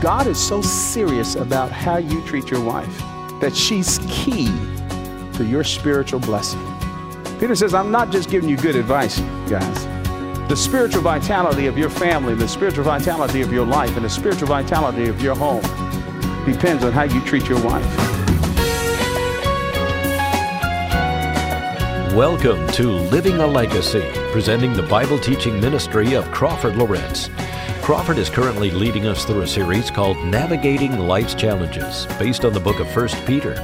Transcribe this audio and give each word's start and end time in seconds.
God 0.00 0.28
is 0.28 0.38
so 0.38 0.62
serious 0.62 1.34
about 1.34 1.72
how 1.72 1.96
you 1.96 2.24
treat 2.24 2.52
your 2.52 2.60
wife 2.60 3.00
that 3.40 3.52
she's 3.52 3.98
key 4.08 4.46
to 5.32 5.44
your 5.44 5.64
spiritual 5.64 6.20
blessing. 6.20 6.64
Peter 7.40 7.56
says, 7.56 7.74
I'm 7.74 7.90
not 7.90 8.12
just 8.12 8.30
giving 8.30 8.48
you 8.48 8.56
good 8.56 8.76
advice, 8.76 9.18
guys. 9.50 9.86
The 10.48 10.54
spiritual 10.54 11.02
vitality 11.02 11.66
of 11.66 11.76
your 11.76 11.90
family, 11.90 12.36
the 12.36 12.46
spiritual 12.46 12.84
vitality 12.84 13.40
of 13.40 13.52
your 13.52 13.66
life, 13.66 13.96
and 13.96 14.04
the 14.04 14.08
spiritual 14.08 14.46
vitality 14.46 15.08
of 15.08 15.20
your 15.20 15.34
home 15.34 15.62
depends 16.46 16.84
on 16.84 16.92
how 16.92 17.02
you 17.02 17.20
treat 17.24 17.48
your 17.48 17.60
wife. 17.64 17.84
Welcome 22.14 22.68
to 22.68 22.88
Living 22.88 23.38
a 23.38 23.46
Legacy, 23.48 24.08
presenting 24.30 24.74
the 24.74 24.84
Bible 24.84 25.18
teaching 25.18 25.60
ministry 25.60 26.14
of 26.14 26.30
Crawford 26.30 26.76
Loritts. 26.76 27.30
Crawford 27.88 28.18
is 28.18 28.28
currently 28.28 28.70
leading 28.70 29.06
us 29.06 29.24
through 29.24 29.40
a 29.40 29.46
series 29.46 29.90
called 29.90 30.18
Navigating 30.26 30.98
Life's 30.98 31.34
Challenges, 31.34 32.04
based 32.18 32.44
on 32.44 32.52
the 32.52 32.60
book 32.60 32.80
of 32.80 32.94
1 32.94 33.08
Peter. 33.24 33.56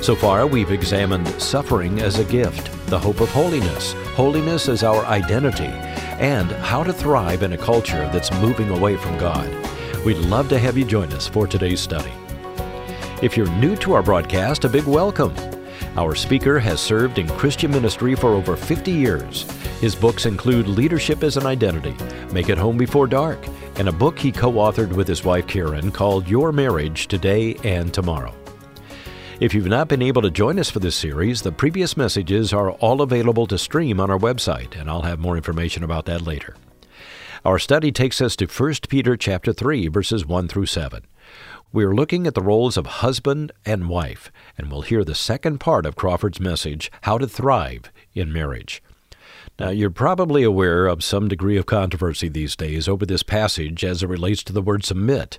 So 0.00 0.14
far, 0.14 0.46
we've 0.46 0.70
examined 0.70 1.26
suffering 1.42 1.98
as 1.98 2.20
a 2.20 2.24
gift, 2.26 2.70
the 2.86 2.98
hope 3.00 3.20
of 3.20 3.28
holiness, 3.30 3.92
holiness 4.14 4.68
as 4.68 4.84
our 4.84 5.04
identity, 5.06 5.64
and 5.64 6.48
how 6.52 6.84
to 6.84 6.92
thrive 6.92 7.42
in 7.42 7.54
a 7.54 7.58
culture 7.58 8.08
that's 8.12 8.32
moving 8.34 8.70
away 8.70 8.96
from 8.96 9.18
God. 9.18 9.52
We'd 10.04 10.18
love 10.18 10.48
to 10.50 10.60
have 10.60 10.78
you 10.78 10.84
join 10.84 11.12
us 11.12 11.26
for 11.26 11.48
today's 11.48 11.80
study. 11.80 12.12
If 13.20 13.36
you're 13.36 13.50
new 13.50 13.74
to 13.78 13.94
our 13.94 14.02
broadcast, 14.04 14.64
a 14.64 14.68
big 14.68 14.84
welcome. 14.84 15.34
Our 15.96 16.14
speaker 16.14 16.60
has 16.60 16.80
served 16.80 17.18
in 17.18 17.26
Christian 17.30 17.72
ministry 17.72 18.14
for 18.14 18.28
over 18.28 18.54
50 18.54 18.92
years. 18.92 19.44
His 19.80 19.94
books 19.94 20.24
include 20.24 20.68
Leadership 20.68 21.22
as 21.22 21.36
an 21.36 21.44
Identity, 21.44 21.94
Make 22.32 22.48
It 22.48 22.56
Home 22.56 22.78
Before 22.78 23.06
Dark, 23.06 23.38
and 23.76 23.88
a 23.88 23.92
book 23.92 24.18
he 24.18 24.32
co 24.32 24.52
authored 24.52 24.94
with 24.94 25.06
his 25.06 25.22
wife 25.22 25.46
Karen 25.46 25.90
called 25.90 26.26
Your 26.26 26.50
Marriage 26.50 27.08
Today 27.08 27.56
and 27.62 27.92
Tomorrow. 27.92 28.34
If 29.38 29.52
you've 29.52 29.66
not 29.66 29.88
been 29.88 30.00
able 30.00 30.22
to 30.22 30.30
join 30.30 30.58
us 30.58 30.70
for 30.70 30.78
this 30.78 30.96
series, 30.96 31.42
the 31.42 31.52
previous 31.52 31.94
messages 31.94 32.54
are 32.54 32.70
all 32.70 33.02
available 33.02 33.46
to 33.48 33.58
stream 33.58 34.00
on 34.00 34.10
our 34.10 34.18
website, 34.18 34.80
and 34.80 34.88
I'll 34.88 35.02
have 35.02 35.18
more 35.18 35.36
information 35.36 35.84
about 35.84 36.06
that 36.06 36.22
later. 36.22 36.56
Our 37.44 37.58
study 37.58 37.92
takes 37.92 38.22
us 38.22 38.34
to 38.36 38.46
1 38.46 38.74
Peter 38.88 39.14
chapter 39.14 39.52
3 39.52 39.88
verses 39.88 40.24
1 40.24 40.48
through 40.48 40.66
7. 40.66 41.04
We 41.70 41.84
are 41.84 41.94
looking 41.94 42.26
at 42.26 42.34
the 42.34 42.40
roles 42.40 42.78
of 42.78 42.86
husband 42.86 43.52
and 43.66 43.90
wife, 43.90 44.32
and 44.56 44.72
we'll 44.72 44.82
hear 44.82 45.04
the 45.04 45.14
second 45.14 45.58
part 45.58 45.84
of 45.84 45.96
Crawford's 45.96 46.40
message, 46.40 46.90
How 47.02 47.18
to 47.18 47.28
Thrive 47.28 47.92
in 48.14 48.32
Marriage. 48.32 48.82
Now, 49.58 49.70
you're 49.70 49.88
probably 49.88 50.42
aware 50.42 50.86
of 50.86 51.02
some 51.02 51.28
degree 51.28 51.56
of 51.56 51.64
controversy 51.64 52.28
these 52.28 52.56
days 52.56 52.86
over 52.86 53.06
this 53.06 53.22
passage 53.22 53.86
as 53.86 54.02
it 54.02 54.08
relates 54.08 54.44
to 54.44 54.52
the 54.52 54.60
word 54.60 54.84
submit. 54.84 55.38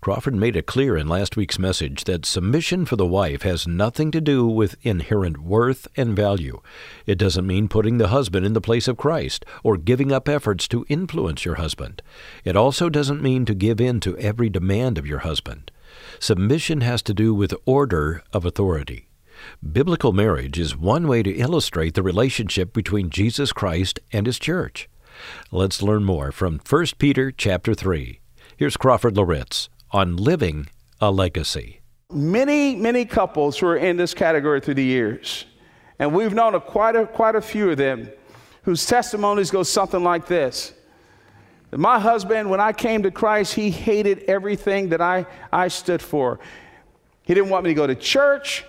Crawford 0.00 0.34
made 0.34 0.56
it 0.56 0.66
clear 0.66 0.96
in 0.96 1.06
last 1.06 1.36
week's 1.36 1.60
message 1.60 2.02
that 2.04 2.26
submission 2.26 2.84
for 2.84 2.96
the 2.96 3.06
wife 3.06 3.42
has 3.42 3.68
nothing 3.68 4.10
to 4.10 4.20
do 4.20 4.48
with 4.48 4.74
inherent 4.82 5.38
worth 5.38 5.86
and 5.96 6.16
value. 6.16 6.60
It 7.06 7.18
doesn't 7.18 7.46
mean 7.46 7.68
putting 7.68 7.98
the 7.98 8.08
husband 8.08 8.44
in 8.44 8.52
the 8.52 8.60
place 8.60 8.88
of 8.88 8.96
Christ 8.96 9.44
or 9.62 9.76
giving 9.76 10.10
up 10.10 10.28
efforts 10.28 10.66
to 10.68 10.84
influence 10.88 11.44
your 11.44 11.54
husband. 11.54 12.02
It 12.42 12.56
also 12.56 12.88
doesn't 12.88 13.22
mean 13.22 13.44
to 13.44 13.54
give 13.54 13.80
in 13.80 14.00
to 14.00 14.18
every 14.18 14.50
demand 14.50 14.98
of 14.98 15.06
your 15.06 15.20
husband. 15.20 15.70
Submission 16.18 16.80
has 16.80 17.00
to 17.02 17.14
do 17.14 17.32
with 17.32 17.54
order 17.64 18.24
of 18.32 18.44
authority. 18.44 19.06
Biblical 19.72 20.12
marriage 20.12 20.58
is 20.58 20.76
one 20.76 21.06
way 21.06 21.22
to 21.22 21.30
illustrate 21.30 21.94
the 21.94 22.02
relationship 22.02 22.72
between 22.72 23.10
Jesus 23.10 23.52
Christ 23.52 24.00
and 24.12 24.26
his 24.26 24.38
church. 24.38 24.88
Let's 25.50 25.82
learn 25.82 26.04
more 26.04 26.32
from 26.32 26.60
1 26.68 26.86
Peter 26.98 27.30
chapter 27.30 27.74
3. 27.74 28.20
Here's 28.56 28.76
Crawford 28.76 29.16
Loritts 29.16 29.68
on 29.90 30.16
living 30.16 30.68
a 31.00 31.10
legacy. 31.10 31.80
Many, 32.10 32.76
many 32.76 33.04
couples 33.04 33.58
who 33.58 33.66
are 33.66 33.76
in 33.76 33.96
this 33.96 34.14
category 34.14 34.60
through 34.60 34.74
the 34.74 34.84
years, 34.84 35.46
and 35.98 36.14
we've 36.14 36.34
known 36.34 36.54
a, 36.54 36.60
quite, 36.60 36.96
a, 36.96 37.06
quite 37.06 37.34
a 37.34 37.40
few 37.40 37.70
of 37.70 37.76
them 37.76 38.10
whose 38.62 38.84
testimonies 38.86 39.50
go 39.50 39.62
something 39.62 40.02
like 40.02 40.26
this. 40.26 40.72
My 41.72 41.98
husband, 41.98 42.50
when 42.50 42.60
I 42.60 42.72
came 42.72 43.02
to 43.02 43.10
Christ, 43.10 43.54
he 43.54 43.70
hated 43.70 44.24
everything 44.28 44.90
that 44.90 45.00
I, 45.00 45.26
I 45.52 45.68
stood 45.68 46.02
for. 46.02 46.38
He 47.22 47.34
didn't 47.34 47.50
want 47.50 47.64
me 47.64 47.70
to 47.70 47.74
go 47.74 47.86
to 47.86 47.94
church. 47.94 48.64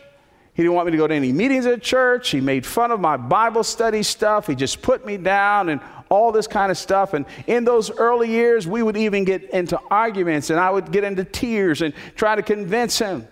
He 0.53 0.61
didn't 0.61 0.75
want 0.75 0.85
me 0.85 0.91
to 0.91 0.97
go 0.97 1.07
to 1.07 1.13
any 1.13 1.31
meetings 1.31 1.65
at 1.65 1.81
church. 1.81 2.29
He 2.29 2.39
made 2.39 2.65
fun 2.65 2.91
of 2.91 2.99
my 2.99 3.17
Bible 3.17 3.63
study 3.63 4.03
stuff. 4.03 4.45
He 4.45 4.53
just 4.53 4.81
put 4.83 5.05
me 5.05 5.17
down 5.17 5.69
and 5.69 5.81
all 6.09 6.31
this 6.31 6.45
kind 6.45 6.71
of 6.71 6.77
stuff. 6.77 7.13
And 7.13 7.25
in 7.47 7.63
those 7.63 7.89
early 7.89 8.29
years, 8.29 8.67
we 8.67 8.83
would 8.83 8.95
even 8.95 9.23
get 9.23 9.49
into 9.49 9.79
arguments 9.89 10.51
and 10.51 10.59
I 10.59 10.69
would 10.69 10.91
get 10.91 11.03
into 11.03 11.23
tears 11.23 11.81
and 11.81 11.93
try 12.15 12.35
to 12.35 12.43
convince 12.43 12.99
him. 12.99 13.27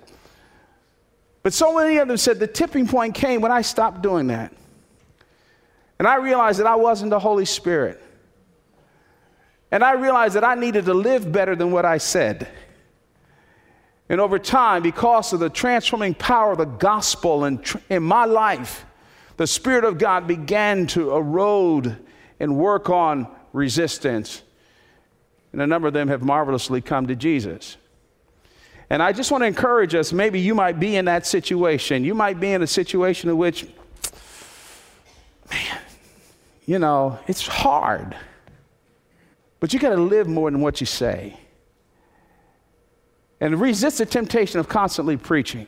But 1.43 1.53
so 1.53 1.75
many 1.75 1.97
of 1.97 2.07
them 2.07 2.17
said 2.17 2.39
the 2.39 2.47
tipping 2.47 2.87
point 2.87 3.13
came 3.13 3.41
when 3.41 3.51
I 3.51 3.61
stopped 3.61 4.01
doing 4.01 4.27
that. 4.27 4.53
And 5.99 6.07
I 6.07 6.15
realized 6.15 6.59
that 6.59 6.67
I 6.67 6.75
wasn't 6.75 7.11
the 7.11 7.19
Holy 7.19 7.45
Spirit. 7.45 8.01
And 9.69 9.83
I 9.83 9.93
realized 9.93 10.33
that 10.35 10.43
I 10.43 10.55
needed 10.55 10.85
to 10.85 10.93
live 10.95 11.31
better 11.31 11.55
than 11.55 11.71
what 11.71 11.85
I 11.85 11.99
said. 11.99 12.47
And 14.11 14.19
over 14.19 14.37
time, 14.37 14.83
because 14.83 15.31
of 15.31 15.39
the 15.39 15.49
transforming 15.49 16.13
power 16.13 16.51
of 16.51 16.57
the 16.57 16.65
gospel 16.65 17.45
in, 17.45 17.63
in 17.89 18.03
my 18.03 18.25
life, 18.25 18.85
the 19.37 19.47
Spirit 19.47 19.85
of 19.85 19.97
God 19.97 20.27
began 20.27 20.85
to 20.87 21.15
erode 21.15 21.95
and 22.37 22.57
work 22.57 22.89
on 22.89 23.25
resistance. 23.53 24.43
And 25.53 25.61
a 25.61 25.65
number 25.65 25.87
of 25.87 25.93
them 25.93 26.09
have 26.09 26.23
marvelously 26.23 26.81
come 26.81 27.07
to 27.07 27.15
Jesus. 27.15 27.77
And 28.89 29.01
I 29.01 29.13
just 29.13 29.31
want 29.31 29.43
to 29.43 29.47
encourage 29.47 29.95
us 29.95 30.11
maybe 30.11 30.41
you 30.41 30.55
might 30.55 30.77
be 30.77 30.97
in 30.97 31.05
that 31.05 31.25
situation. 31.25 32.03
You 32.03 32.13
might 32.13 32.37
be 32.37 32.51
in 32.51 32.61
a 32.61 32.67
situation 32.67 33.29
in 33.29 33.37
which, 33.37 33.65
man, 35.49 35.79
you 36.65 36.79
know, 36.79 37.17
it's 37.29 37.47
hard. 37.47 38.13
But 39.61 39.71
you 39.71 39.79
got 39.79 39.95
to 39.95 40.01
live 40.01 40.27
more 40.27 40.51
than 40.51 40.59
what 40.59 40.81
you 40.81 40.85
say 40.85 41.37
and 43.41 43.59
resist 43.59 43.97
the 43.97 44.05
temptation 44.05 44.59
of 44.59 44.69
constantly 44.69 45.17
preaching, 45.17 45.67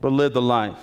but 0.00 0.10
live 0.10 0.32
the 0.32 0.42
life. 0.42 0.78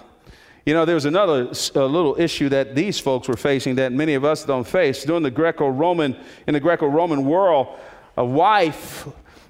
You 0.66 0.74
know, 0.74 0.86
there 0.86 0.96
was 0.96 1.06
another 1.06 1.46
little 1.76 2.20
issue 2.20 2.50
that 2.50 2.76
these 2.76 3.00
folks 3.00 3.28
were 3.28 3.38
facing 3.38 3.76
that 3.76 3.92
many 3.92 4.14
of 4.14 4.24
us 4.24 4.46
don't 4.46 4.66
face. 4.66 5.04
During 5.04 5.24
the 5.24 5.32
Greco-Roman, 5.32 6.16
in 6.48 6.54
the 6.54 6.60
Greco-Roman 6.60 7.26
world, 7.26 7.78
a 8.18 8.26
wife 8.26 9.08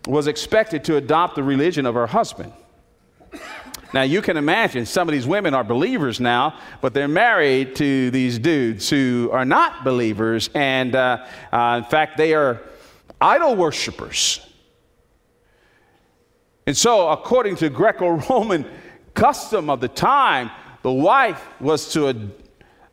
was 0.07 0.27
expected 0.27 0.83
to 0.85 0.97
adopt 0.97 1.35
the 1.35 1.43
religion 1.43 1.85
of 1.85 1.95
her 1.95 2.07
husband. 2.07 2.51
Now, 3.93 4.01
you 4.01 4.21
can 4.21 4.35
imagine 4.35 4.85
some 4.85 5.07
of 5.07 5.13
these 5.13 5.27
women 5.27 5.53
are 5.53 5.63
believers 5.63 6.19
now, 6.19 6.59
but 6.81 6.93
they're 6.93 7.07
married 7.07 7.75
to 7.77 8.11
these 8.11 8.37
dudes 8.37 8.89
who 8.89 9.29
are 9.31 9.45
not 9.45 9.85
believers. 9.85 10.49
And 10.53 10.95
uh, 10.95 11.25
uh, 11.51 11.81
in 11.83 11.89
fact, 11.89 12.17
they 12.17 12.33
are 12.33 12.61
idol 13.21 13.55
worshippers. 13.55 14.41
And 16.67 16.75
so, 16.75 17.09
according 17.09 17.57
to 17.57 17.69
Greco 17.69 18.19
Roman 18.29 18.65
custom 19.13 19.69
of 19.69 19.79
the 19.81 19.87
time, 19.87 20.51
the 20.81 20.91
wife 20.91 21.43
was 21.59 21.91
to 21.93 22.09
ad- 22.09 22.31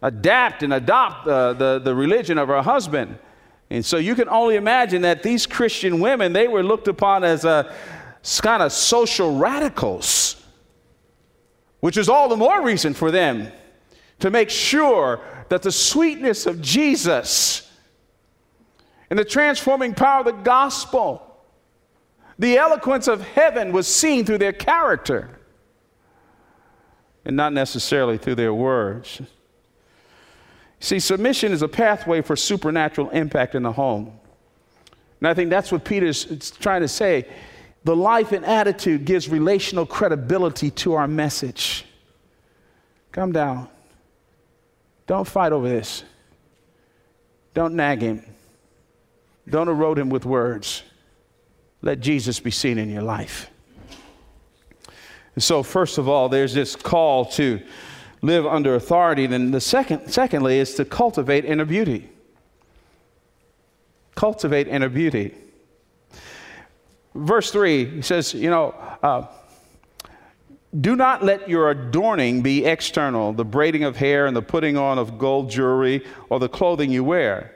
adapt 0.03 0.63
and 0.63 0.73
adopt 0.73 1.27
uh, 1.27 1.53
the, 1.55 1.79
the 1.79 1.95
religion 1.95 2.39
of 2.39 2.49
her 2.49 2.63
husband. 2.63 3.19
And 3.71 3.85
so 3.85 3.97
you 3.97 4.15
can 4.15 4.29
only 4.29 4.57
imagine 4.57 5.03
that 5.03 5.23
these 5.23 5.47
Christian 5.47 6.01
women, 6.01 6.33
they 6.33 6.49
were 6.49 6.63
looked 6.63 6.89
upon 6.89 7.25
as 7.25 7.45
a 7.45 7.75
kind 8.43 8.63
of 8.63 8.73
social 8.73 9.37
radicals, 9.39 10.45
which 11.81 11.97
is 11.97 12.09
all 12.09 12.29
the 12.29 12.37
more 12.37 12.63
reason 12.63 12.93
for 12.93 13.11
them 13.11 13.51
to 14.21 14.31
make 14.31 14.51
sure 14.51 15.21
that 15.49 15.63
the 15.63 15.73
sweetness 15.73 16.47
of 16.47 16.61
Jesus 16.61 17.71
and 19.11 19.19
the 19.19 19.25
transforming 19.25 19.95
power 19.95 20.21
of 20.21 20.27
the 20.27 20.33
gospel 20.33 21.32
the 22.43 22.59
eloquence 22.59 23.07
of 23.07 23.21
heaven 23.21 23.71
was 23.71 23.87
seen 23.87 24.25
through 24.25 24.39
their 24.39 24.53
character 24.53 25.31
and 27.25 27.37
not 27.37 27.53
necessarily 27.53 28.19
through 28.19 28.35
their 28.35 28.53
words. 28.53 29.23
See, 30.81 30.99
submission 30.99 31.53
is 31.53 31.63
a 31.63 31.69
pathway 31.69 32.21
for 32.21 32.35
supernatural 32.35 33.11
impact 33.11 33.55
in 33.55 33.63
the 33.63 33.71
home. 33.71 34.19
And 35.21 35.29
I 35.29 35.35
think 35.35 35.51
that's 35.51 35.71
what 35.71 35.85
Peter's 35.85 36.51
trying 36.51 36.81
to 36.81 36.89
say. 36.89 37.29
The 37.85 37.95
life 37.95 38.33
and 38.33 38.45
attitude 38.45 39.05
gives 39.05 39.29
relational 39.29 39.87
credibility 39.87 40.73
to 40.73 40.95
our 40.95 41.07
message. 41.07 41.85
Come 43.13 43.31
down. 43.31 43.69
Don't 45.07 45.29
fight 45.29 45.53
over 45.53 45.69
this. 45.69 46.03
Don't 47.55 47.75
nag 47.75 48.03
him. 48.03 48.27
Don't 49.49 49.69
erode 49.69 50.01
him 50.01 50.11
with 50.11 50.27
words 50.27 50.83
let 51.83 52.01
Jesus 52.01 52.41
be 52.41 52.51
seen 52.51 52.79
in 52.79 52.89
your 52.91 53.03
life. 53.03 53.51
And 55.35 55.43
so, 55.43 55.63
first 55.63 55.99
of 55.99 56.09
all, 56.09 56.29
there's 56.29 56.55
this 56.55 56.77
call 56.77 57.25
to 57.33 57.61
live 58.21 58.47
under 58.47 58.75
authority. 58.75 59.27
Then 59.27 59.51
the 59.51 59.61
second, 59.61 60.09
secondly, 60.11 60.59
is 60.59 60.75
to 60.75 60.85
cultivate 60.85 61.45
inner 61.45 61.65
beauty. 61.65 62.09
Cultivate 64.15 64.69
inner 64.69 64.89
beauty. 64.89 65.35
Verse 67.15 67.51
3, 67.51 67.97
he 67.97 68.03
says, 68.03 68.33
you 68.33 68.49
know, 68.49 68.75
uh, 69.03 69.27
do 70.81 70.97
not 70.97 71.23
let 71.23 71.49
your 71.49 71.71
adorning 71.71 72.41
be 72.41 72.65
external, 72.65 73.35
the 73.35 73.45
braiding 73.45 73.85
of 73.85 73.97
hair 73.97 74.27
and 74.27 74.35
the 74.35 74.43
putting 74.43 74.79
on 74.79 74.99
of 74.99 75.19
gold 75.19 75.51
jewelry 75.51 76.05
or 76.31 76.41
the 76.41 76.49
clothing 76.49 76.91
you 76.91 77.05
wear, 77.05 77.55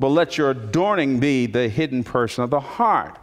but 0.00 0.08
let 0.08 0.36
your 0.36 0.50
adorning 0.50 1.20
be 1.20 1.46
the 1.46 1.68
hidden 1.68 2.02
person 2.02 2.42
of 2.42 2.50
the 2.50 2.58
heart. 2.58 3.18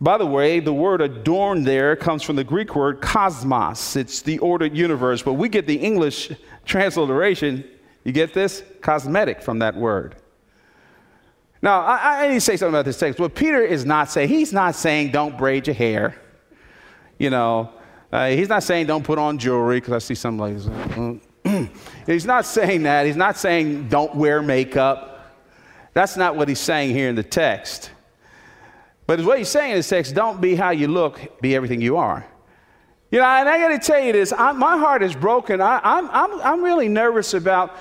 By 0.00 0.18
the 0.18 0.26
way, 0.26 0.60
the 0.60 0.72
word 0.72 1.00
adorn 1.00 1.64
there 1.64 1.96
comes 1.96 2.22
from 2.22 2.36
the 2.36 2.44
Greek 2.44 2.74
word 2.74 3.00
cosmos. 3.00 3.96
It's 3.96 4.22
the 4.22 4.38
ordered 4.40 4.76
universe, 4.76 5.22
but 5.22 5.34
we 5.34 5.48
get 5.48 5.66
the 5.66 5.76
English 5.76 6.32
transliteration, 6.64 7.64
you 8.04 8.12
get 8.12 8.34
this? 8.34 8.62
Cosmetic 8.80 9.42
from 9.42 9.60
that 9.60 9.76
word. 9.76 10.16
Now, 11.62 11.80
I, 11.80 12.24
I, 12.24 12.28
need 12.28 12.34
to 12.34 12.40
say 12.42 12.58
something 12.58 12.74
about 12.74 12.84
this 12.84 12.98
text. 12.98 13.18
What 13.18 13.34
Peter 13.34 13.62
is 13.62 13.86
not 13.86 14.10
saying, 14.10 14.28
he's 14.28 14.52
not 14.52 14.74
saying 14.74 15.12
don't 15.12 15.38
braid 15.38 15.66
your 15.66 15.74
hair. 15.74 16.14
You 17.18 17.30
know, 17.30 17.70
uh, 18.12 18.28
he's 18.28 18.50
not 18.50 18.62
saying 18.62 18.86
don't 18.86 19.04
put 19.04 19.18
on 19.18 19.38
jewelry, 19.38 19.80
because 19.80 19.94
I 19.94 19.98
see 19.98 20.14
some 20.14 20.38
ladies. 20.38 20.68
Uh, 20.68 21.14
he's 22.06 22.26
not 22.26 22.44
saying 22.44 22.82
that. 22.82 23.06
He's 23.06 23.16
not 23.16 23.38
saying 23.38 23.88
don't 23.88 24.14
wear 24.14 24.42
makeup. 24.42 25.32
That's 25.94 26.18
not 26.18 26.36
what 26.36 26.48
he's 26.48 26.60
saying 26.60 26.90
here 26.90 27.08
in 27.08 27.14
the 27.14 27.22
text. 27.22 27.90
But 29.06 29.20
what 29.20 29.38
he's 29.38 29.48
saying 29.48 29.72
is, 29.72 29.86
sex, 29.86 30.12
don't 30.12 30.40
be 30.40 30.54
how 30.54 30.70
you 30.70 30.88
look, 30.88 31.40
be 31.40 31.54
everything 31.54 31.80
you 31.80 31.96
are. 31.96 32.26
You 33.10 33.20
know, 33.20 33.26
and 33.26 33.48
I 33.48 33.58
got 33.58 33.68
to 33.68 33.78
tell 33.78 34.00
you 34.00 34.12
this, 34.12 34.32
I, 34.32 34.52
my 34.52 34.78
heart 34.78 35.02
is 35.02 35.14
broken. 35.14 35.60
I, 35.60 35.80
I'm, 35.82 36.08
I'm, 36.10 36.40
I'm 36.40 36.64
really 36.64 36.88
nervous 36.88 37.34
about 37.34 37.76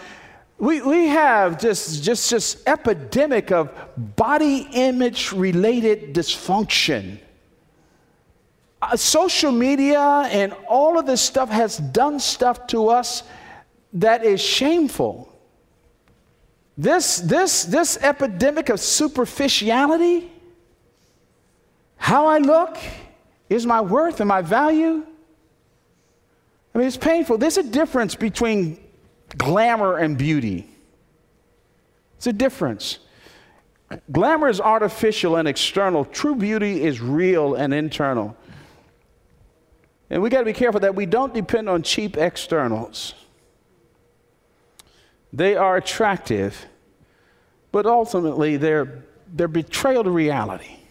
we, 0.58 0.81
we 0.81 1.08
have 1.08 1.60
just, 1.60 2.04
just, 2.04 2.30
just 2.30 2.68
epidemic 2.68 3.52
of 3.52 3.72
body 3.98 4.68
image 4.72 5.31
related 5.31 6.14
dysfunction. 6.14 7.20
Uh, 8.81 8.96
social 8.96 9.52
media 9.52 10.00
and 10.00 10.54
all 10.68 11.00
of 11.00 11.06
this 11.06 11.22
stuff 11.22 11.50
has 11.50 11.78
done 11.78 12.19
stuff 12.19 12.68
to 12.68 12.90
us 12.90 13.24
that 13.94 14.24
is 14.24 14.42
shameful. 14.42 15.30
This, 16.78 17.18
this, 17.18 17.64
this 17.64 17.98
epidemic 17.98 18.69
of 18.69 18.80
superficiality, 18.80 20.31
how 22.04 22.26
I 22.26 22.40
look, 22.40 22.78
is 23.48 23.66
my 23.66 23.80
worth 23.80 24.20
and 24.20 24.28
my 24.28 24.42
value. 24.42 25.06
I 26.76 26.78
mean, 26.78 26.86
it's 26.86 26.98
painful. 26.98 27.38
There's 27.38 27.56
a 27.56 27.64
difference 27.64 28.14
between 28.14 28.78
glamour 29.38 30.00
and 30.00 30.18
beauty. 30.18 30.70
It's 32.18 32.28
a 32.28 32.34
difference. 32.34 33.00
Glamour 34.12 34.50
is 34.50 34.60
artificial 34.60 35.38
and 35.38 35.48
external, 35.48 36.04
true 36.04 36.36
beauty 36.36 36.84
is 36.84 37.00
real 37.00 37.56
and 37.56 37.74
internal. 37.74 38.36
And 40.10 40.22
we 40.22 40.30
got 40.30 40.40
to 40.40 40.46
be 40.46 40.52
careful 40.52 40.82
that 40.82 40.96
we 40.96 41.06
don't 41.06 41.34
depend 41.34 41.70
on 41.70 41.84
cheap 41.84 42.18
externals. 42.18 43.14
They 45.32 45.56
are 45.56 45.78
attractive, 45.78 46.66
but 47.72 47.86
ultimately 47.86 48.58
they're, 48.58 49.06
they're 49.34 49.48
betrayal 49.48 50.04
to 50.04 50.12
reality. 50.12 50.82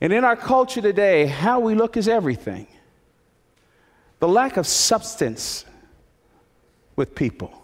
And 0.00 0.12
in 0.12 0.24
our 0.24 0.36
culture 0.36 0.80
today, 0.80 1.26
how 1.26 1.60
we 1.60 1.74
look 1.74 1.96
is 1.96 2.08
everything. 2.08 2.66
The 4.18 4.28
lack 4.28 4.56
of 4.56 4.66
substance 4.66 5.64
with 6.96 7.14
people. 7.14 7.62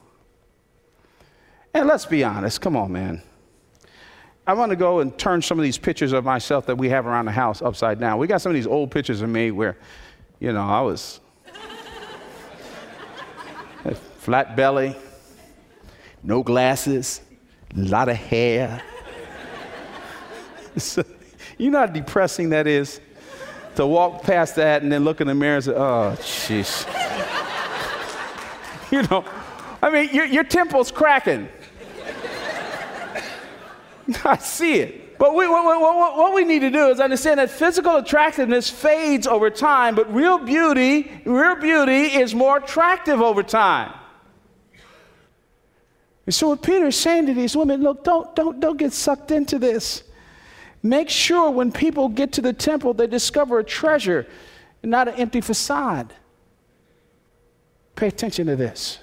And 1.74 1.88
let's 1.88 2.06
be 2.06 2.24
honest, 2.24 2.60
come 2.60 2.76
on, 2.76 2.92
man. 2.92 3.22
I 4.46 4.54
want 4.54 4.70
to 4.70 4.76
go 4.76 5.00
and 5.00 5.16
turn 5.16 5.40
some 5.40 5.58
of 5.58 5.62
these 5.62 5.78
pictures 5.78 6.12
of 6.12 6.24
myself 6.24 6.66
that 6.66 6.76
we 6.76 6.88
have 6.88 7.06
around 7.06 7.26
the 7.26 7.32
house 7.32 7.62
upside 7.62 8.00
down. 8.00 8.18
We 8.18 8.26
got 8.26 8.40
some 8.40 8.50
of 8.50 8.54
these 8.54 8.66
old 8.66 8.90
pictures 8.90 9.22
of 9.22 9.28
me 9.28 9.50
where, 9.50 9.78
you 10.40 10.52
know, 10.52 10.62
I 10.62 10.80
was 10.80 11.20
flat 14.18 14.56
belly, 14.56 14.96
no 16.22 16.42
glasses, 16.42 17.20
a 17.76 17.80
lot 17.80 18.08
of 18.08 18.16
hair. 18.16 18.82
you 21.62 21.70
know 21.70 21.80
how 21.80 21.86
depressing 21.86 22.50
that 22.50 22.66
is? 22.66 23.00
To 23.76 23.86
walk 23.86 24.22
past 24.22 24.56
that 24.56 24.82
and 24.82 24.92
then 24.92 25.04
look 25.04 25.20
in 25.20 25.26
the 25.26 25.34
mirror 25.34 25.56
and 25.56 25.64
say, 25.64 25.72
oh, 25.72 26.16
jeez. 26.20 26.86
you 28.92 29.02
know, 29.04 29.24
I 29.82 29.90
mean, 29.90 30.10
your, 30.12 30.26
your 30.26 30.44
temple's 30.44 30.90
cracking. 30.90 31.48
I 34.24 34.36
see 34.38 34.74
it. 34.74 35.18
But 35.18 35.34
we, 35.34 35.46
what, 35.46 35.64
what, 35.64 36.16
what, 36.16 36.34
we 36.34 36.44
need 36.44 36.60
to 36.60 36.70
do 36.70 36.88
is 36.88 36.98
understand 36.98 37.38
that 37.38 37.48
physical 37.48 37.96
attractiveness 37.96 38.68
fades 38.68 39.26
over 39.26 39.50
time, 39.50 39.94
but 39.94 40.12
real 40.12 40.36
beauty, 40.36 41.10
real 41.24 41.54
beauty 41.54 42.06
is 42.06 42.34
more 42.34 42.56
attractive 42.56 43.20
over 43.20 43.44
time. 43.44 43.92
And 46.26 46.34
so 46.34 46.48
what 46.48 46.62
Peter 46.62 46.86
is 46.86 46.96
saying 46.96 47.26
to 47.26 47.34
these 47.34 47.56
women, 47.56 47.82
look, 47.82 48.02
don't, 48.04 48.34
don't, 48.34 48.58
don't 48.58 48.76
get 48.76 48.92
sucked 48.92 49.30
into 49.30 49.60
this. 49.60 50.02
Make 50.82 51.08
sure 51.08 51.50
when 51.50 51.70
people 51.70 52.08
get 52.08 52.32
to 52.32 52.40
the 52.40 52.52
temple, 52.52 52.94
they 52.94 53.06
discover 53.06 53.58
a 53.58 53.64
treasure 53.64 54.26
not 54.82 55.08
an 55.08 55.14
empty 55.14 55.40
facade. 55.40 56.12
Pay 57.94 58.08
attention 58.08 58.46
to 58.46 58.56
this. 58.56 58.98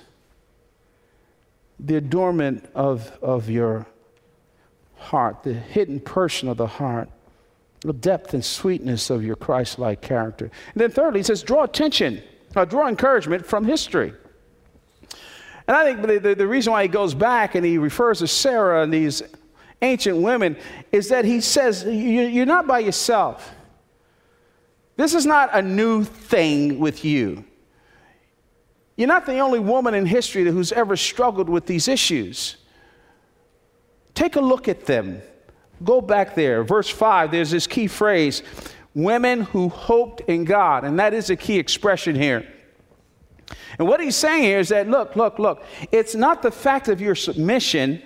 The 1.80 1.96
adornment 1.96 2.70
of, 2.76 3.18
of 3.22 3.50
your 3.50 3.86
heart, 4.98 5.44
the 5.44 5.54
hidden 5.54 6.00
person 6.00 6.50
of 6.50 6.58
the 6.58 6.68
heart, 6.68 7.10
the 7.82 7.94
depth 7.94 8.34
and 8.34 8.44
sweetness 8.44 9.10
of 9.10 9.24
your 9.24 9.38
Christ 9.38 9.80
like 9.80 10.02
character. 10.02 10.52
And 10.74 10.82
then, 10.82 10.92
thirdly, 10.92 11.22
he 11.22 11.24
says, 11.24 11.42
draw 11.42 11.64
attention, 11.64 12.22
uh, 12.56 12.66
draw 12.66 12.90
encouragement 12.90 13.46
from 13.46 13.64
history. 13.64 14.14
And 15.68 15.78
I 15.78 15.84
think 15.86 16.06
the, 16.06 16.20
the, 16.20 16.36
the, 16.36 16.48
reason 16.48 16.74
why 16.74 16.82
he 16.82 16.90
goes 16.90 17.14
back 17.14 17.56
and 17.56 17.64
he 17.64 17.78
refers 17.78 18.20
to 18.20 18.28
Sarah 18.28 18.84
and 18.84 18.92
these 18.92 19.22
ancient 19.82 20.18
women 20.18 20.58
is 20.92 21.10
that 21.10 21.26
he 21.26 21.42
says, 21.42 21.84
You're 21.86 22.46
not 22.46 22.68
by 22.68 22.80
yourself. 22.80 23.52
This 24.96 25.14
is 25.14 25.26
not 25.26 25.50
a 25.54 25.62
new 25.62 26.04
thing 26.04 26.80
with 26.80 27.06
you. 27.06 27.46
You're 28.98 29.08
not 29.08 29.26
the 29.26 29.40
only 29.40 29.60
woman 29.60 29.94
in 29.94 30.06
history 30.06 30.44
who's 30.44 30.74
ever 30.74 30.98
struggled 30.98 31.48
with 31.48 31.66
these 31.66 31.88
issues. 31.88 32.58
Take 34.14 34.36
a 34.36 34.42
look 34.42 34.68
at 34.68 34.86
them. 34.86 35.22
Go 35.86 36.02
back 36.02 36.36
there. 36.36 36.66
Verse 36.66 36.90
5, 36.90 37.32
there's 37.32 37.52
this 37.52 37.66
key 37.66 37.88
phrase 37.88 38.44
women 38.94 39.42
who 39.42 39.70
hoped 39.70 40.20
in 40.22 40.44
God. 40.44 40.84
And 40.84 41.00
that 41.00 41.14
is 41.14 41.30
a 41.30 41.38
key 41.38 41.58
expression 41.58 42.16
here. 42.16 42.46
And 43.78 43.88
what 43.88 44.02
he's 44.02 44.18
saying 44.18 44.44
here 44.44 44.60
is 44.60 44.70
that 44.70 44.90
look, 44.90 45.16
look, 45.16 45.40
look, 45.40 45.64
it's 45.92 46.16
not 46.16 46.42
the 46.42 46.52
fact 46.52 46.90
of 46.90 47.00
your 47.00 47.16
submission, 47.16 48.02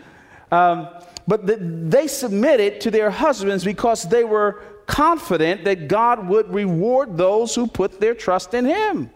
um, 0.52 0.88
but 1.28 1.46
that 1.48 1.92
they 1.92 2.08
submitted 2.08 2.82
to 2.82 2.92
their 2.92 3.10
husbands 3.10 3.64
because 3.64 4.04
they 4.04 4.24
were 4.24 4.62
confident 4.86 5.64
that 5.64 5.88
God 5.88 6.28
would 6.28 6.54
reward 6.54 7.18
those 7.18 7.56
who 7.56 7.68
put 7.68 8.00
their 8.00 8.14
trust 8.14 8.54
in 8.54 8.66
him. 8.66 9.10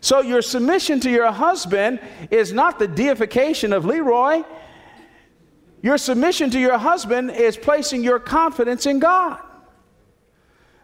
So 0.00 0.20
your 0.20 0.42
submission 0.42 1.00
to 1.00 1.10
your 1.10 1.32
husband 1.32 1.98
is 2.30 2.52
not 2.52 2.78
the 2.78 2.86
deification 2.86 3.72
of 3.72 3.86
Leroy. 3.86 4.42
Your 5.80 5.96
submission 5.96 6.50
to 6.50 6.60
your 6.60 6.76
husband 6.76 7.30
is 7.30 7.56
placing 7.56 8.04
your 8.04 8.18
confidence 8.18 8.84
in 8.84 8.98
God. 8.98 9.40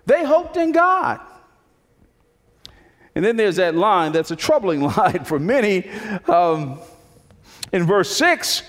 They 0.07 0.25
hoped 0.25 0.57
in 0.57 0.73
God. 0.73 1.21
And 3.14 3.25
then 3.25 3.37
there's 3.37 3.57
that 3.57 3.75
line 3.75 4.12
that's 4.12 4.31
a 4.31 4.37
troubling 4.37 4.81
line 4.97 5.25
for 5.25 5.38
many. 5.38 5.90
Um, 6.26 6.79
in 7.73 7.85
verse 7.85 8.17
6, 8.17 8.62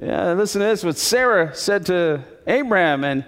yeah, 0.00 0.32
listen 0.32 0.60
to 0.60 0.66
this 0.66 0.84
what 0.84 0.96
Sarah 0.96 1.54
said 1.54 1.86
to 1.86 2.22
Abraham. 2.46 3.04
And 3.04 3.24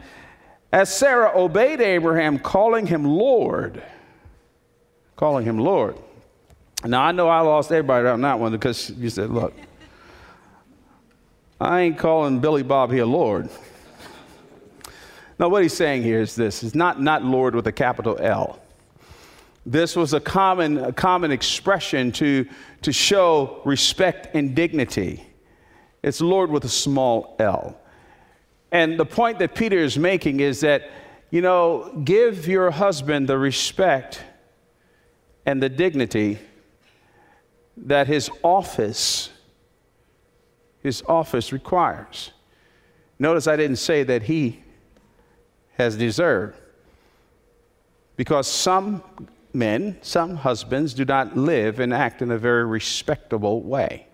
as 0.73 0.95
Sarah 0.95 1.33
obeyed 1.37 1.81
Abraham, 1.81 2.39
calling 2.39 2.87
him 2.87 3.05
Lord, 3.05 3.83
calling 5.17 5.45
him 5.45 5.59
Lord. 5.59 5.97
Now, 6.85 7.03
I 7.03 7.13
know 7.13 7.29
I 7.29 7.41
lost 7.41 7.73
everybody 7.73 8.07
on 8.09 8.21
that 8.23 8.39
one 8.39 8.53
because 8.53 8.91
you 8.91 9.11
said, 9.11 9.31
look, 9.31 9.53
I 11.61 11.81
ain't 11.81 11.99
calling 11.99 12.41
Billy 12.41 12.63
Bob 12.63 12.91
here 12.91 13.05
Lord. 13.05 13.51
Now, 15.39 15.49
what 15.49 15.63
he's 15.63 15.75
saying 15.75 16.03
here 16.03 16.21
is 16.21 16.35
this 16.35 16.63
is 16.63 16.75
not, 16.75 17.01
not 17.01 17.25
Lord 17.25 17.55
with 17.55 17.67
a 17.67 17.73
capital 17.73 18.17
L. 18.21 18.61
This 19.67 19.97
was 19.97 20.15
a 20.15 20.21
common, 20.21 20.79
a 20.79 20.93
common 20.93 21.33
expression 21.33 22.13
to, 22.13 22.49
to 22.83 22.93
show 22.93 23.61
respect 23.65 24.35
and 24.35 24.55
dignity. 24.55 25.27
It's 26.03 26.21
Lord 26.21 26.51
with 26.51 26.65
a 26.65 26.69
small 26.69 27.37
l. 27.39 27.77
And 28.73 28.99
the 28.99 29.05
point 29.05 29.39
that 29.41 29.55
Peter 29.55 29.79
is 29.79 29.99
making 29.99 30.41
is 30.41 30.61
that, 30.61 30.91
you 31.31 31.43
know, 31.43 32.03
give 32.05 32.47
your 32.47 32.71
husband 32.71 33.29
the 33.29 33.39
respect 33.39 34.23
and 35.45 35.63
the 35.63 35.69
dignity 35.69 36.39
that 37.77 38.07
his 38.07 38.31
office 38.43 39.31
his 40.83 41.03
office 41.07 41.53
requires. 41.53 42.33
Notice 43.19 43.47
I 43.47 43.57
didn't 43.57 43.77
say 43.77 44.03
that 44.05 44.23
he 44.23 44.63
has 45.77 45.97
deserved. 45.97 46.57
Because 48.17 48.47
some 48.47 49.03
men, 49.53 49.99
some 50.03 50.37
husbands, 50.37 50.95
do 50.95 51.05
not 51.05 51.37
live 51.37 51.81
and 51.81 51.93
act 51.93 52.23
in 52.23 52.31
a 52.31 52.39
very 52.39 52.65
respectable 52.65 53.63
way. 53.63 54.07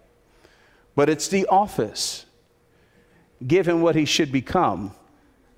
But 0.96 1.08
it's 1.08 1.28
the 1.28 1.46
office. 1.46 2.26
Give 3.46 3.68
him 3.68 3.82
what 3.82 3.94
he 3.94 4.06
should 4.06 4.32
become, 4.32 4.92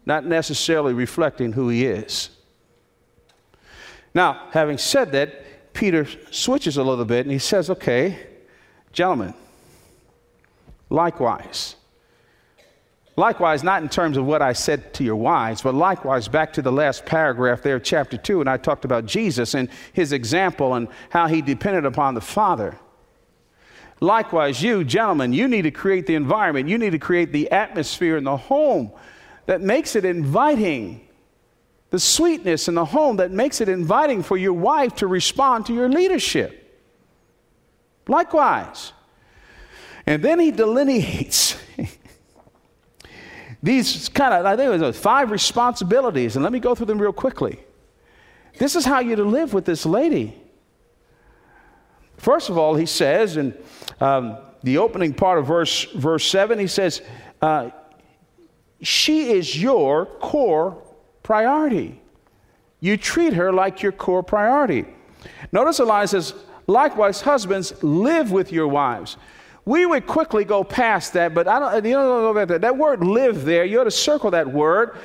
not 0.05 0.27
necessarily 0.27 0.93
reflecting 0.93 1.53
who 1.53 1.71
he 1.71 1.87
is. 1.87 2.31
Now, 4.13 4.49
having 4.51 4.77
said 4.79 5.13
that, 5.13 5.73
Peter 5.73 6.07
switches 6.33 6.77
a 6.77 6.83
little 6.83 7.05
bit 7.05 7.25
and 7.25 7.33
he 7.33 7.39
says, 7.39 7.71
okay, 7.71 8.27
gentlemen, 8.93 9.33
likewise. 10.91 11.77
Likewise, 13.17 13.63
not 13.63 13.83
in 13.83 13.89
terms 13.89 14.17
of 14.17 14.25
what 14.25 14.43
I 14.43 14.53
said 14.53 14.95
to 14.95 15.05
your 15.05 15.17
wives, 15.17 15.63
but 15.63 15.75
likewise 15.75 16.27
back 16.27 16.53
to 16.55 16.63
the 16.63 16.73
last 16.73 17.05
paragraph 17.05 17.63
there, 17.63 17.79
chapter 17.79 18.17
2, 18.17 18.41
and 18.41 18.51
I 18.51 18.57
talked 18.57 18.85
about 18.85 19.07
Jesus 19.07 19.55
and 19.55 19.69
his 19.93 20.13
example 20.13 20.75
and 20.75 20.89
how 21.11 21.27
he 21.27 21.43
depended 21.43 21.85
upon 21.85 22.15
the 22.15 22.21
Father. 22.21 22.77
Likewise, 24.01 24.63
you, 24.63 24.85
gentlemen, 24.85 25.33
you 25.33 25.49
need 25.49 25.63
to 25.63 25.71
create 25.71 26.07
the 26.07 26.15
environment, 26.15 26.69
you 26.69 26.79
need 26.79 26.91
to 26.91 26.99
create 26.99 27.33
the 27.33 27.51
atmosphere 27.51 28.17
in 28.17 28.25
the 28.25 28.37
home 28.37 28.93
that 29.47 29.61
makes 29.61 29.97
it 29.97 30.05
inviting. 30.05 31.05
The 31.91 31.99
sweetness 31.99 32.69
in 32.69 32.75
the 32.75 32.85
home 32.85 33.17
that 33.17 33.31
makes 33.31 33.63
it 33.63 33.69
inviting 33.69 34.23
for 34.23 34.37
your 34.37 34.53
wife 34.53 34.97
to 34.97 35.07
respond 35.07 35.67
to 35.67 35.75
your 35.75 35.89
leadership. 35.89 36.83
Likewise. 38.07 38.93
And 40.07 40.23
then 40.23 40.39
he 40.39 40.51
delineates 40.51 41.57
these 43.63 44.09
kind 44.11 44.35
of, 44.35 44.47
I 44.47 44.55
think 44.57 44.67
it 44.67 44.71
was 44.71 44.83
uh, 44.83 44.93
five 44.93 45.31
responsibilities, 45.31 46.37
and 46.37 46.43
let 46.43 46.53
me 46.53 46.61
go 46.61 46.75
through 46.75 46.87
them 46.87 47.01
real 47.01 47.13
quickly. 47.13 47.59
This 48.59 48.77
is 48.77 48.85
how 48.85 49.01
you're 49.01 49.17
to 49.17 49.25
live 49.25 49.55
with 49.55 49.65
this 49.65 49.87
lady. 49.87 50.35
First 52.19 52.51
of 52.51 52.59
all, 52.59 52.75
he 52.75 52.87
says 52.87 53.37
in 53.37 53.57
um, 54.01 54.39
the 54.63 54.79
opening 54.79 55.15
part 55.15 55.39
of 55.39 55.47
verse, 55.47 55.85
verse 55.85 56.29
7, 56.29 56.59
he 56.59 56.67
says, 56.67 57.03
uh, 57.41 57.71
She 58.83 59.31
is 59.33 59.61
your 59.61 60.07
core 60.07 60.83
priority. 61.23 62.01
You 62.81 62.97
treat 62.97 63.33
her 63.35 63.53
like 63.53 63.83
your 63.83 63.93
core 63.93 64.23
priority. 64.23 64.87
Notice 65.53 65.81
Elijah 65.81 66.09
says, 66.09 66.35
Likewise, 66.67 67.23
husbands, 67.23 67.83
live 67.83 68.31
with 68.31 68.53
your 68.53 68.69
wives. 68.69 69.17
We 69.65 69.87
would 69.87 70.07
quickly 70.07 70.45
go 70.45 70.65
past 70.65 71.15
that, 71.15 71.35
but 71.35 71.49
I 71.49 71.59
don't, 71.59 71.85
you 71.85 71.93
don't 71.93 72.35
know 72.35 72.47
that. 72.47 72.61
That 72.61 72.77
word 72.77 73.05
live 73.05 73.45
there, 73.45 73.65
you 73.65 73.81
ought 73.81 73.85
to 73.85 73.91
circle 73.91 74.31
that 74.31 74.47
word. 74.51 74.97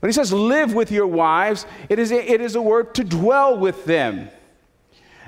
When 0.00 0.08
he 0.08 0.12
says 0.12 0.32
live 0.32 0.74
with 0.74 0.90
your 0.90 1.06
wives, 1.06 1.64
it 1.88 1.98
is, 1.98 2.10
it 2.10 2.40
is 2.40 2.56
a 2.56 2.62
word 2.62 2.94
to 2.96 3.04
dwell 3.04 3.56
with 3.56 3.84
them. 3.84 4.28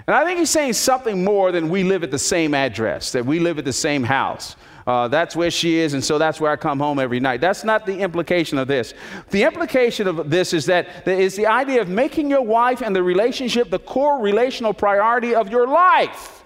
And 0.07 0.15
I 0.15 0.25
think 0.25 0.39
he's 0.39 0.51
saying 0.51 0.75
something 0.75 1.25
more 1.25 1.51
than 1.51 1.71
we 1.71 1.83
live 1.83 2.03
at 2.03 2.11
the 2.11 2.19
same 2.19 2.53
address, 2.55 3.13
that 3.13 3.25
we 3.25 3.39
live 3.39 3.59
at 3.59 3.65
the 3.65 3.73
same 3.73 4.03
house. 4.03 4.55
Uh, 4.87 5.09
that's 5.09 5.35
where 5.35 5.51
she 5.51 5.79
is, 5.79 5.95
and 5.95 6.05
so 6.05 6.19
that's 6.19 6.39
where 6.39 6.51
I 6.51 6.57
come 6.57 6.79
home 6.79 6.99
every 6.99 7.21
night. 7.21 7.41
That's 7.41 7.65
not 7.65 7.87
the 7.87 7.99
implication 7.99 8.59
of 8.59 8.69
this. 8.69 8.93
The 9.31 9.45
implication 9.45 10.07
of 10.07 10.29
this 10.29 10.53
is 10.53 10.67
that 10.67 10.89
it's 11.07 11.37
the 11.37 11.47
idea 11.47 11.81
of 11.81 11.89
making 11.89 12.29
your 12.29 12.43
wife 12.43 12.83
and 12.83 12.95
the 12.95 13.03
relationship 13.03 13.71
the 13.71 13.79
core 13.79 14.21
relational 14.21 14.75
priority 14.75 15.35
of 15.35 15.51
your 15.51 15.67
life. 15.67 16.45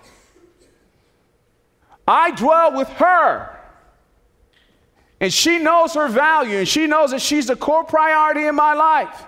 I 2.07 2.31
dwell 2.31 2.77
with 2.77 2.89
her. 2.91 3.57
And 5.21 5.35
she 5.35 5.59
knows 5.59 5.95
her 5.95 6.07
value, 6.07 6.59
and 6.59 6.69
she 6.69 6.87
knows 6.87 7.11
that 7.11 7.21
she's 7.21 7.49
the 7.49 7.57
core 7.57 7.83
priority 7.83 8.47
in 8.47 8.55
my 8.55 8.75
life. 8.75 9.25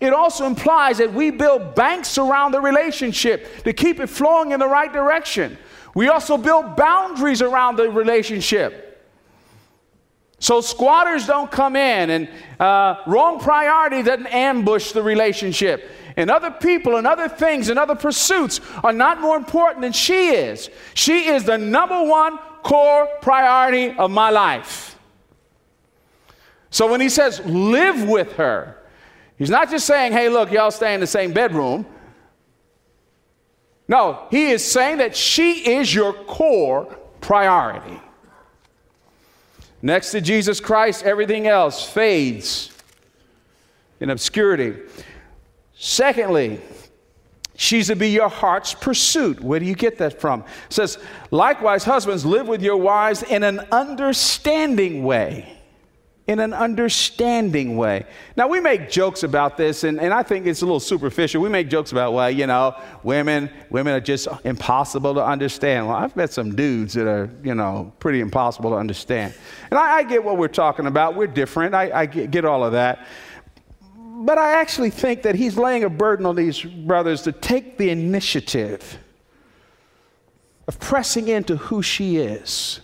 It 0.00 0.12
also 0.12 0.46
implies 0.46 0.98
that 0.98 1.12
we 1.12 1.30
build 1.30 1.74
banks 1.74 2.18
around 2.18 2.52
the 2.52 2.60
relationship 2.60 3.64
to 3.64 3.72
keep 3.72 4.00
it 4.00 4.08
flowing 4.08 4.52
in 4.52 4.60
the 4.60 4.68
right 4.68 4.92
direction. 4.92 5.58
We 5.94 6.08
also 6.08 6.36
build 6.36 6.76
boundaries 6.76 7.42
around 7.42 7.76
the 7.76 7.90
relationship. 7.90 8.84
So 10.40 10.60
squatters 10.60 11.26
don't 11.26 11.50
come 11.50 11.74
in, 11.74 12.10
and 12.10 12.28
uh, 12.60 13.02
wrong 13.06 13.40
priority 13.40 14.02
doesn't 14.02 14.26
ambush 14.26 14.92
the 14.92 15.02
relationship 15.02 15.90
and 16.18 16.32
other 16.32 16.50
people 16.50 16.96
and 16.96 17.06
other 17.06 17.28
things 17.28 17.68
and 17.68 17.78
other 17.78 17.94
pursuits 17.94 18.60
are 18.82 18.92
not 18.92 19.20
more 19.20 19.36
important 19.36 19.82
than 19.82 19.92
she 19.92 20.30
is. 20.30 20.68
She 20.94 21.28
is 21.28 21.44
the 21.44 21.56
number 21.56 22.02
one 22.02 22.38
core 22.64 23.08
priority 23.22 23.96
of 23.96 24.10
my 24.10 24.30
life. 24.30 24.98
So 26.70 26.90
when 26.90 27.00
he 27.00 27.08
says 27.08 27.40
live 27.46 28.08
with 28.08 28.32
her, 28.32 28.76
he's 29.38 29.50
not 29.50 29.70
just 29.70 29.86
saying, 29.86 30.12
hey, 30.12 30.28
look, 30.28 30.50
y'all 30.52 30.70
stay 30.70 30.92
in 30.94 31.00
the 31.00 31.06
same 31.06 31.32
bedroom. 31.32 31.86
No, 33.88 34.26
he 34.30 34.50
is 34.50 34.64
saying 34.64 34.98
that 34.98 35.16
she 35.16 35.76
is 35.76 35.94
your 35.94 36.12
core 36.12 36.84
priority. 37.20 38.00
Next 39.80 40.10
to 40.10 40.20
Jesus 40.20 40.60
Christ, 40.60 41.04
everything 41.04 41.46
else 41.46 41.88
fades 41.88 42.70
in 44.00 44.10
obscurity. 44.10 44.76
Secondly, 45.74 46.60
she's 47.56 47.86
to 47.86 47.96
be 47.96 48.10
your 48.10 48.28
heart's 48.28 48.74
pursuit. 48.74 49.40
Where 49.40 49.60
do 49.60 49.66
you 49.66 49.74
get 49.74 49.98
that 49.98 50.20
from? 50.20 50.40
It 50.40 50.72
says, 50.72 50.98
likewise, 51.30 51.84
husbands, 51.84 52.26
live 52.26 52.48
with 52.48 52.60
your 52.60 52.76
wives 52.76 53.22
in 53.22 53.42
an 53.42 53.60
understanding 53.70 55.04
way. 55.04 55.57
In 56.28 56.40
an 56.40 56.52
understanding 56.52 57.78
way. 57.78 58.04
Now, 58.36 58.48
we 58.48 58.60
make 58.60 58.90
jokes 58.90 59.22
about 59.22 59.56
this, 59.56 59.82
and, 59.84 59.98
and 59.98 60.12
I 60.12 60.22
think 60.22 60.46
it's 60.46 60.60
a 60.60 60.66
little 60.66 60.78
superficial. 60.78 61.40
We 61.40 61.48
make 61.48 61.70
jokes 61.70 61.90
about, 61.90 62.12
well, 62.12 62.30
you 62.30 62.46
know, 62.46 62.78
women, 63.02 63.48
women 63.70 63.94
are 63.94 64.00
just 64.00 64.28
impossible 64.44 65.14
to 65.14 65.24
understand. 65.24 65.88
Well, 65.88 65.96
I've 65.96 66.14
met 66.16 66.30
some 66.30 66.54
dudes 66.54 66.92
that 66.92 67.08
are, 67.08 67.30
you 67.42 67.54
know, 67.54 67.94
pretty 67.98 68.20
impossible 68.20 68.68
to 68.72 68.76
understand. 68.76 69.32
And 69.70 69.78
I, 69.78 69.96
I 69.96 70.02
get 70.02 70.22
what 70.22 70.36
we're 70.36 70.48
talking 70.48 70.84
about. 70.84 71.16
We're 71.16 71.28
different. 71.28 71.74
I, 71.74 71.90
I 72.02 72.04
get, 72.04 72.30
get 72.30 72.44
all 72.44 72.62
of 72.62 72.72
that. 72.72 73.06
But 73.96 74.36
I 74.36 74.60
actually 74.60 74.90
think 74.90 75.22
that 75.22 75.34
he's 75.34 75.56
laying 75.56 75.84
a 75.84 75.88
burden 75.88 76.26
on 76.26 76.36
these 76.36 76.60
brothers 76.62 77.22
to 77.22 77.32
take 77.32 77.78
the 77.78 77.88
initiative 77.88 78.98
of 80.66 80.78
pressing 80.78 81.28
into 81.28 81.56
who 81.56 81.80
she 81.80 82.18
is, 82.18 82.80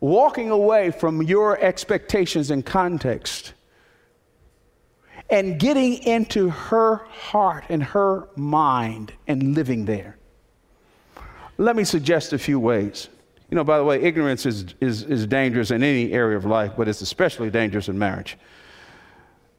walking 0.00 0.50
away 0.50 0.90
from 0.90 1.22
your 1.22 1.58
expectations 1.60 2.50
and 2.50 2.64
context, 2.64 3.54
and 5.30 5.58
getting 5.58 5.94
into 6.04 6.48
her 6.50 6.96
heart 7.06 7.64
and 7.68 7.82
her 7.82 8.28
mind 8.36 9.12
and 9.26 9.54
living 9.54 9.84
there. 9.84 10.16
Let 11.58 11.74
me 11.74 11.84
suggest 11.84 12.32
a 12.32 12.38
few 12.38 12.60
ways. 12.60 13.08
You 13.50 13.56
know, 13.56 13.64
by 13.64 13.78
the 13.78 13.84
way, 13.84 14.00
ignorance 14.02 14.44
is, 14.44 14.74
is, 14.80 15.02
is 15.04 15.26
dangerous 15.26 15.70
in 15.70 15.82
any 15.82 16.12
area 16.12 16.36
of 16.36 16.44
life, 16.44 16.72
but 16.76 16.88
it's 16.88 17.00
especially 17.00 17.50
dangerous 17.50 17.88
in 17.88 17.98
marriage. 17.98 18.36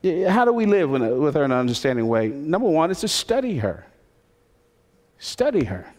How 0.03 0.45
do 0.45 0.53
we 0.53 0.65
live 0.65 0.89
with 0.89 1.33
her 1.35 1.43
in 1.43 1.51
an 1.51 1.57
understanding 1.57 2.07
way? 2.07 2.27
Number 2.27 2.69
one 2.69 2.91
is 2.91 2.99
to 3.01 3.07
study 3.07 3.57
her. 3.57 3.85
Study 5.17 5.65
her. 5.65 5.91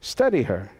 Study 0.00 0.42
her. 0.42 0.70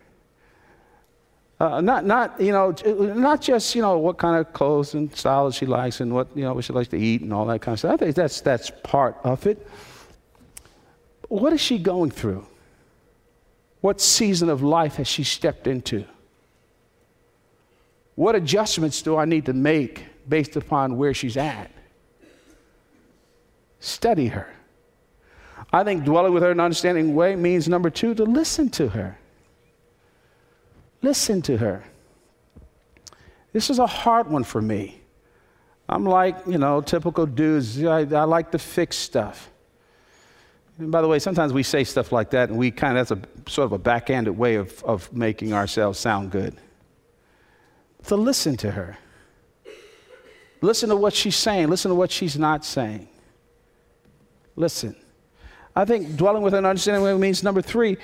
Uh, 1.65 1.81
not, 1.81 2.05
not, 2.05 2.39
you 2.39 2.53
know, 2.53 2.73
not 3.15 3.41
just, 3.41 3.75
you 3.75 3.81
know, 3.81 3.97
what 3.97 4.19
kind 4.19 4.37
of 4.39 4.53
clothes 4.53 4.93
and 4.93 5.15
style 5.17 5.51
she 5.51 5.65
likes 5.65 6.01
and 6.01 6.13
what, 6.13 6.29
you 6.35 6.43
know, 6.43 6.53
what 6.53 6.63
she 6.63 6.75
likes 6.75 6.89
to 6.89 6.99
eat 6.99 7.23
and 7.23 7.33
all 7.33 7.47
that 7.47 7.63
kind 7.63 7.73
of 7.73 7.79
stuff. 7.79 7.95
I 7.95 7.97
think 7.97 8.15
that's, 8.15 8.43
that's 8.43 8.71
part 8.83 9.17
of 9.25 9.47
it. 9.47 9.67
What 11.29 11.55
is 11.55 11.63
she 11.63 11.79
going 11.79 12.11
through? 12.11 12.47
What 13.81 13.99
season 13.99 14.51
of 14.51 14.63
life 14.63 14.97
has 14.97 15.09
she 15.09 15.25
stepped 15.25 15.67
into? 15.67 16.05
What 18.15 18.35
adjustments 18.35 19.01
do 19.01 19.17
I 19.17 19.25
need 19.25 19.47
to 19.47 19.55
make 19.55 20.05
based 20.29 20.57
upon 20.57 20.99
where 20.99 21.15
she's 21.15 21.39
at? 21.39 21.71
Study 23.81 24.27
her. 24.27 24.53
I 25.73 25.83
think 25.83 26.05
dwelling 26.05 26.35
with 26.35 26.43
her 26.43 26.51
in 26.51 26.61
an 26.61 26.65
understanding 26.65 27.15
way 27.15 27.37
means 27.37 27.71
number 27.71 27.89
two, 27.89 28.15
to 28.17 28.25
listen 28.25 28.69
to 28.71 28.89
her. 28.89 29.19
Listen 31.05 31.43
to 31.43 31.59
her. 31.59 31.85
This 33.53 33.69
is 33.69 33.79
a 33.79 33.87
hard 33.87 34.27
one 34.31 34.43
for 34.43 34.63
me. 34.63 35.03
I'm 35.87 36.07
like, 36.07 36.35
you 36.47 36.57
know, 36.57 36.81
typical 36.81 37.27
dudes. 37.27 37.85
I, 37.85 37.99
I 37.99 38.25
like 38.25 38.53
to 38.53 38.59
fix 38.59 38.97
stuff. 38.97 39.51
And 40.79 40.91
by 40.91 41.03
the 41.03 41.09
way, 41.09 41.19
sometimes 41.19 41.53
we 41.53 41.63
say 41.63 41.85
stuff 41.85 42.11
like 42.11 42.31
that, 42.31 42.49
and 42.49 42.57
we 42.57 42.71
kind 42.71 42.97
of, 42.97 43.07
that's 43.07 43.21
a 43.21 43.51
sort 43.51 43.67
of 43.67 43.73
a 43.73 43.79
backhanded 43.79 44.35
way 44.39 44.55
of, 44.55 44.83
of 44.83 45.13
making 45.13 45.53
ourselves 45.53 45.99
sound 45.99 46.31
good. 46.31 46.57
So 48.03 48.17
listen 48.17 48.57
to 48.57 48.71
her. 48.71 48.97
Listen 50.63 50.89
to 50.89 50.97
what 50.97 51.13
she's 51.13 51.37
saying. 51.37 51.69
Listen 51.69 51.91
to 51.91 51.95
what 51.95 52.11
she's 52.11 52.39
not 52.39 52.65
saying. 52.65 53.09
Listen. 54.57 54.97
I 55.77 55.85
think 55.85 56.17
dwelling 56.17 56.43
with 56.43 56.55
an 56.55 56.65
understanding 56.65 57.21
means 57.21 57.43
number 57.43 57.61
three, 57.61 57.99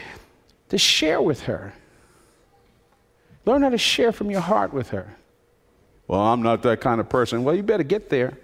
to 0.69 0.77
share 0.77 1.23
with 1.23 1.41
her. 1.45 1.73
Learn 3.45 3.63
how 3.63 3.71
to 3.71 3.79
share 3.79 4.13
from 4.13 4.31
your 4.31 4.41
heart 4.41 4.73
with 4.73 4.91
her. 4.91 5.17
Well, 6.07 6.21
I'm 6.21 6.43
not 6.43 6.63
that 6.63 6.81
kind 6.81 7.01
of 7.01 7.09
person. 7.09 7.45
Well, 7.45 7.55
you 7.55 7.63
better 7.63 7.85
get 7.85 8.11
there. 8.11 8.37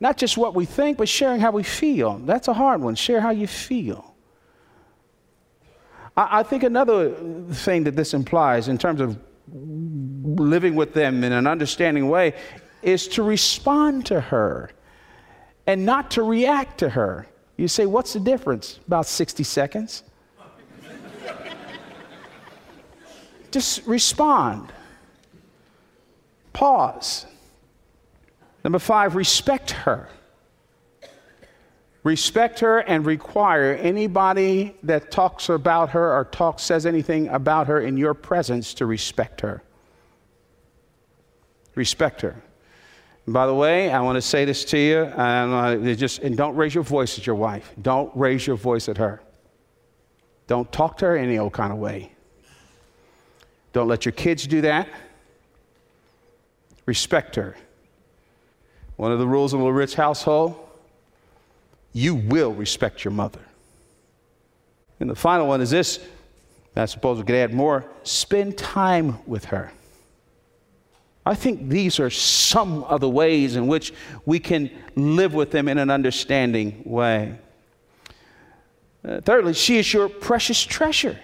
Not 0.00 0.16
just 0.16 0.38
what 0.38 0.54
we 0.54 0.64
think, 0.64 0.98
but 0.98 1.08
sharing 1.08 1.40
how 1.40 1.50
we 1.50 1.64
feel. 1.64 2.18
That's 2.18 2.48
a 2.48 2.52
hard 2.52 2.80
one. 2.80 2.94
Share 2.94 3.20
how 3.20 3.30
you 3.30 3.46
feel. 3.46 4.14
I, 6.16 6.40
I 6.40 6.42
think 6.44 6.62
another 6.62 7.10
thing 7.50 7.84
that 7.84 7.96
this 7.96 8.14
implies 8.14 8.68
in 8.68 8.78
terms 8.78 9.00
of 9.00 9.18
living 9.52 10.74
with 10.74 10.94
them 10.94 11.24
in 11.24 11.32
an 11.32 11.46
understanding 11.46 12.08
way 12.08 12.34
is 12.82 13.08
to 13.08 13.22
respond 13.22 14.06
to 14.06 14.20
her 14.20 14.70
and 15.66 15.84
not 15.84 16.12
to 16.12 16.22
react 16.22 16.78
to 16.78 16.90
her. 16.90 17.26
You 17.56 17.68
say, 17.68 17.86
What's 17.86 18.12
the 18.12 18.20
difference? 18.20 18.78
About 18.86 19.06
60 19.06 19.42
seconds. 19.42 20.04
Just 23.58 23.88
respond. 23.88 24.72
Pause. 26.52 27.26
Number 28.62 28.78
five, 28.78 29.16
respect 29.16 29.72
her. 29.72 30.08
Respect 32.04 32.60
her 32.60 32.78
and 32.78 33.04
require 33.04 33.74
anybody 33.74 34.76
that 34.84 35.10
talks 35.10 35.48
about 35.48 35.90
her 35.90 36.16
or 36.16 36.26
talks, 36.26 36.62
says 36.62 36.86
anything 36.86 37.26
about 37.30 37.66
her 37.66 37.80
in 37.80 37.96
your 37.96 38.14
presence 38.14 38.74
to 38.74 38.86
respect 38.86 39.40
her. 39.40 39.60
Respect 41.74 42.20
her. 42.20 42.40
And 43.26 43.34
by 43.34 43.48
the 43.48 43.54
way, 43.54 43.90
I 43.90 44.00
want 44.02 44.14
to 44.14 44.22
say 44.22 44.44
this 44.44 44.64
to 44.66 44.78
you, 44.78 44.98
and, 44.98 45.88
uh, 45.88 45.94
just, 45.96 46.20
and 46.20 46.36
don't 46.36 46.54
raise 46.54 46.76
your 46.76 46.84
voice 46.84 47.18
at 47.18 47.26
your 47.26 47.34
wife. 47.34 47.74
Don't 47.82 48.16
raise 48.16 48.46
your 48.46 48.54
voice 48.54 48.88
at 48.88 48.98
her. 48.98 49.20
Don't 50.46 50.70
talk 50.70 50.98
to 50.98 51.06
her 51.06 51.16
any 51.16 51.38
old 51.38 51.52
kind 51.52 51.72
of 51.72 51.80
way. 51.80 52.12
Don't 53.78 53.86
let 53.86 54.04
your 54.04 54.12
kids 54.12 54.44
do 54.48 54.62
that. 54.62 54.88
Respect 56.84 57.36
her. 57.36 57.54
One 58.96 59.12
of 59.12 59.20
the 59.20 59.26
rules 59.28 59.54
in 59.54 59.60
a 59.60 59.72
rich 59.72 59.94
household 59.94 60.56
you 61.92 62.16
will 62.16 62.52
respect 62.52 63.04
your 63.04 63.12
mother. 63.12 63.38
And 64.98 65.08
the 65.08 65.14
final 65.14 65.46
one 65.46 65.60
is 65.60 65.70
this 65.70 66.00
I 66.74 66.86
suppose 66.86 67.18
we 67.18 67.24
could 67.24 67.36
add 67.36 67.54
more 67.54 67.84
spend 68.02 68.58
time 68.58 69.20
with 69.28 69.44
her. 69.44 69.70
I 71.24 71.36
think 71.36 71.68
these 71.68 72.00
are 72.00 72.10
some 72.10 72.82
of 72.82 73.00
the 73.00 73.08
ways 73.08 73.54
in 73.54 73.68
which 73.68 73.94
we 74.26 74.40
can 74.40 74.72
live 74.96 75.34
with 75.34 75.52
them 75.52 75.68
in 75.68 75.78
an 75.78 75.88
understanding 75.88 76.82
way. 76.84 77.38
Uh, 79.04 79.20
thirdly, 79.20 79.54
she 79.54 79.78
is 79.78 79.92
your 79.92 80.08
precious 80.08 80.64
treasure. 80.64 81.20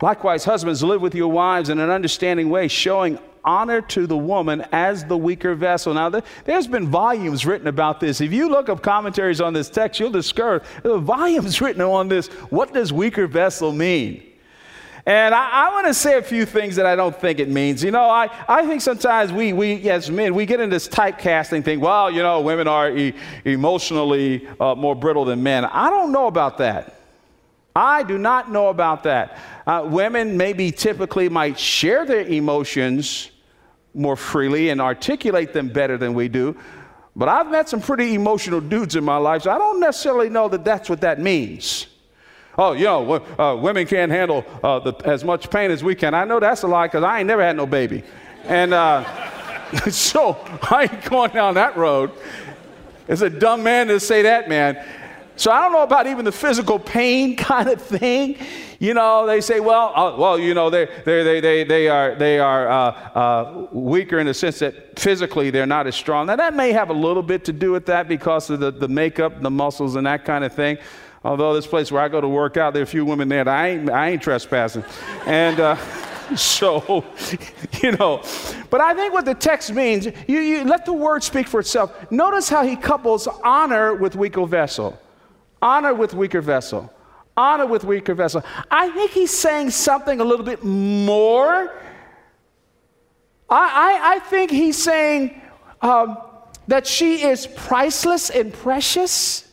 Likewise, 0.00 0.44
husbands, 0.44 0.82
live 0.82 1.00
with 1.00 1.14
your 1.14 1.30
wives 1.30 1.70
in 1.70 1.80
an 1.80 1.90
understanding 1.90 2.50
way, 2.50 2.68
showing 2.68 3.18
honor 3.44 3.80
to 3.80 4.06
the 4.06 4.16
woman 4.16 4.64
as 4.72 5.04
the 5.04 5.16
weaker 5.16 5.54
vessel. 5.54 5.94
Now, 5.94 6.10
there's 6.44 6.66
been 6.66 6.88
volumes 6.88 7.46
written 7.46 7.66
about 7.66 7.98
this. 7.98 8.20
If 8.20 8.32
you 8.32 8.48
look 8.48 8.68
up 8.68 8.82
commentaries 8.82 9.40
on 9.40 9.54
this 9.54 9.70
text, 9.70 9.98
you'll 9.98 10.10
discover 10.10 10.62
volumes 10.84 11.60
written 11.60 11.82
on 11.82 12.08
this. 12.08 12.28
What 12.50 12.72
does 12.72 12.92
weaker 12.92 13.26
vessel 13.26 13.72
mean? 13.72 14.24
And 15.06 15.34
I, 15.34 15.68
I 15.68 15.70
want 15.70 15.86
to 15.86 15.94
say 15.94 16.18
a 16.18 16.22
few 16.22 16.44
things 16.44 16.76
that 16.76 16.84
I 16.84 16.94
don't 16.94 17.18
think 17.18 17.38
it 17.38 17.48
means. 17.48 17.82
You 17.82 17.90
know, 17.90 18.10
I, 18.10 18.28
I 18.46 18.66
think 18.66 18.82
sometimes 18.82 19.32
we, 19.32 19.54
we, 19.54 19.88
as 19.88 20.10
men, 20.10 20.34
we 20.34 20.44
get 20.44 20.60
in 20.60 20.68
this 20.68 20.86
typecasting 20.86 21.64
thing. 21.64 21.80
Well, 21.80 22.10
you 22.10 22.22
know, 22.22 22.42
women 22.42 22.68
are 22.68 22.90
e- 22.90 23.14
emotionally 23.46 24.46
uh, 24.60 24.74
more 24.74 24.94
brittle 24.94 25.24
than 25.24 25.42
men. 25.42 25.64
I 25.64 25.88
don't 25.88 26.12
know 26.12 26.26
about 26.26 26.58
that. 26.58 26.97
I 27.74 28.02
do 28.02 28.18
not 28.18 28.50
know 28.50 28.68
about 28.68 29.04
that. 29.04 29.38
Uh, 29.66 29.86
women 29.88 30.36
maybe 30.36 30.70
typically 30.70 31.28
might 31.28 31.58
share 31.58 32.04
their 32.04 32.22
emotions 32.22 33.30
more 33.94 34.16
freely 34.16 34.70
and 34.70 34.80
articulate 34.80 35.52
them 35.52 35.68
better 35.68 35.96
than 35.96 36.14
we 36.14 36.28
do. 36.28 36.56
But 37.14 37.28
I've 37.28 37.50
met 37.50 37.68
some 37.68 37.80
pretty 37.80 38.14
emotional 38.14 38.60
dudes 38.60 38.96
in 38.96 39.04
my 39.04 39.16
life, 39.16 39.42
so 39.42 39.50
I 39.50 39.58
don't 39.58 39.80
necessarily 39.80 40.28
know 40.28 40.48
that 40.48 40.64
that's 40.64 40.88
what 40.88 41.00
that 41.00 41.20
means 41.20 41.86
oh, 42.58 42.72
you 42.72 42.84
know, 42.84 43.14
uh, 43.38 43.56
women 43.56 43.86
can't 43.86 44.10
handle 44.10 44.44
uh, 44.62 44.80
the, 44.80 44.92
as 45.08 45.24
much 45.24 45.48
pain 45.48 45.70
as 45.70 45.82
we 45.82 45.94
can. 45.94 46.12
I 46.12 46.24
know 46.24 46.40
that's 46.40 46.62
a 46.64 46.66
lie 46.66 46.88
because 46.88 47.04
I 47.04 47.20
ain't 47.20 47.28
never 47.28 47.42
had 47.42 47.56
no 47.56 47.66
baby. 47.66 48.02
And 48.44 48.74
uh, 48.74 49.04
so 49.90 50.36
I 50.62 50.88
ain't 50.92 51.04
going 51.04 51.30
down 51.30 51.54
that 51.54 51.76
road. 51.76 52.10
It's 53.06 53.22
a 53.22 53.30
dumb 53.30 53.62
man 53.62 53.86
to 53.86 54.00
say 54.00 54.22
that, 54.22 54.48
man. 54.48 54.84
So 55.38 55.52
I 55.52 55.60
don't 55.62 55.72
know 55.72 55.84
about 55.84 56.08
even 56.08 56.24
the 56.24 56.32
physical 56.32 56.78
pain 56.78 57.36
kind 57.50 57.68
of 57.68 57.80
thing. 57.80 58.36
You 58.80 58.92
know, 58.92 59.26
they 59.26 59.40
say, 59.40 59.60
well, 59.60 59.92
uh, 59.94 60.16
well, 60.16 60.38
you 60.38 60.52
know, 60.52 60.68
they 60.68 60.86
they 61.04 61.22
they 61.22 61.40
they 61.40 61.64
they 61.64 61.88
are 61.88 62.14
they 62.14 62.38
are 62.38 62.68
uh, 62.68 62.74
uh, 62.74 63.66
weaker 63.72 64.18
in 64.18 64.26
the 64.26 64.34
sense 64.34 64.58
that 64.58 64.98
physically 64.98 65.50
they're 65.50 65.66
not 65.66 65.86
as 65.86 65.96
strong. 65.96 66.26
Now 66.26 66.36
that 66.36 66.54
may 66.54 66.72
have 66.72 66.90
a 66.90 66.94
little 66.94 67.22
bit 67.22 67.44
to 67.46 67.52
do 67.52 67.72
with 67.72 67.86
that 67.86 68.08
because 68.08 68.50
of 68.50 68.60
the 68.60 68.70
the 68.70 68.88
makeup, 68.88 69.40
the 69.40 69.50
muscles, 69.50 69.96
and 69.96 70.06
that 70.06 70.24
kind 70.24 70.44
of 70.44 70.52
thing. 70.52 70.78
Although 71.24 71.54
this 71.54 71.66
place 71.66 71.90
where 71.90 72.02
I 72.02 72.08
go 72.08 72.20
to 72.20 72.28
work 72.28 72.56
out, 72.56 72.72
there 72.72 72.82
are 72.82 72.84
a 72.84 72.86
few 72.86 73.04
women 73.04 73.28
there 73.28 73.44
that 73.44 73.54
I 73.54 73.68
ain't, 73.70 73.90
I 73.90 74.10
ain't 74.10 74.22
trespassing. 74.22 74.84
And 75.26 75.58
uh, 75.58 75.76
so, 76.36 77.04
you 77.82 77.92
know, 77.92 78.22
but 78.70 78.80
I 78.80 78.94
think 78.94 79.12
what 79.12 79.24
the 79.24 79.34
text 79.34 79.72
means, 79.72 80.06
you, 80.06 80.38
you 80.38 80.64
let 80.64 80.84
the 80.84 80.92
word 80.92 81.24
speak 81.24 81.48
for 81.48 81.60
itself. 81.60 82.10
Notice 82.12 82.48
how 82.48 82.62
he 82.62 82.76
couples 82.76 83.26
honor 83.42 83.94
with 83.94 84.14
weaker 84.14 84.46
vessel. 84.46 84.98
Honor 85.60 85.94
with 85.94 86.14
weaker 86.14 86.40
vessel. 86.40 86.92
Honor 87.36 87.66
with 87.66 87.84
weaker 87.84 88.14
vessel. 88.14 88.44
I 88.70 88.90
think 88.90 89.12
he's 89.12 89.36
saying 89.36 89.70
something 89.70 90.20
a 90.20 90.24
little 90.24 90.44
bit 90.44 90.64
more. 90.64 91.72
I, 93.48 93.56
I, 93.56 94.14
I 94.14 94.18
think 94.20 94.50
he's 94.50 94.80
saying 94.82 95.40
um, 95.80 96.18
that 96.66 96.86
she 96.86 97.22
is 97.22 97.46
priceless 97.46 98.30
and 98.30 98.52
precious. 98.52 99.48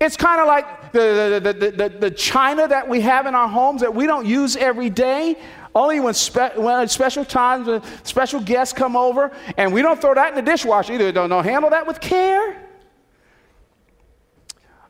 It's 0.00 0.16
kind 0.16 0.40
of 0.40 0.46
like 0.46 0.92
the, 0.92 1.40
the, 1.42 1.70
the, 1.70 1.88
the, 1.88 2.10
china 2.10 2.66
that 2.68 2.88
we 2.88 3.00
have 3.00 3.26
in 3.26 3.34
our 3.34 3.48
homes 3.48 3.80
that 3.80 3.94
we 3.94 4.06
don't 4.06 4.26
use 4.26 4.56
every 4.56 4.90
day. 4.90 5.36
Only 5.74 6.00
when, 6.00 6.14
spe- 6.14 6.56
when 6.56 6.88
special 6.88 7.24
times, 7.24 7.66
when 7.66 7.82
special 8.04 8.40
guests 8.40 8.74
come 8.74 8.96
over, 8.96 9.32
and 9.56 9.72
we 9.72 9.80
don't 9.82 10.00
throw 10.00 10.14
that 10.14 10.30
in 10.30 10.34
the 10.34 10.42
dishwasher 10.42 10.92
either. 10.92 11.12
Don't, 11.12 11.30
don't 11.30 11.44
handle 11.44 11.70
that 11.70 11.86
with 11.86 12.00
care. 12.00 12.68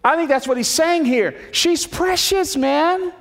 I 0.04 0.16
think 0.16 0.28
that's 0.28 0.48
what 0.48 0.56
he's 0.56 0.68
saying 0.68 1.04
here. 1.04 1.38
She's 1.52 1.86
precious, 1.86 2.56
man. 2.56 3.12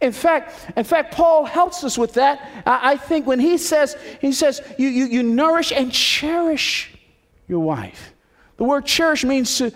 In 0.00 0.12
fact, 0.12 0.72
in 0.76 0.84
fact, 0.84 1.14
Paul 1.14 1.44
helps 1.44 1.84
us 1.84 1.96
with 1.96 2.14
that. 2.14 2.64
I, 2.66 2.96
think 2.96 3.26
when 3.26 3.40
he 3.40 3.58
says, 3.58 3.96
he 4.20 4.32
says, 4.32 4.60
you, 4.78 4.88
you, 4.88 5.06
you 5.06 5.22
nourish 5.22 5.72
and 5.72 5.92
cherish 5.92 6.94
your 7.46 7.60
wife. 7.60 8.12
The 8.56 8.64
word 8.64 8.86
cherish 8.86 9.24
means 9.24 9.56
to, 9.58 9.72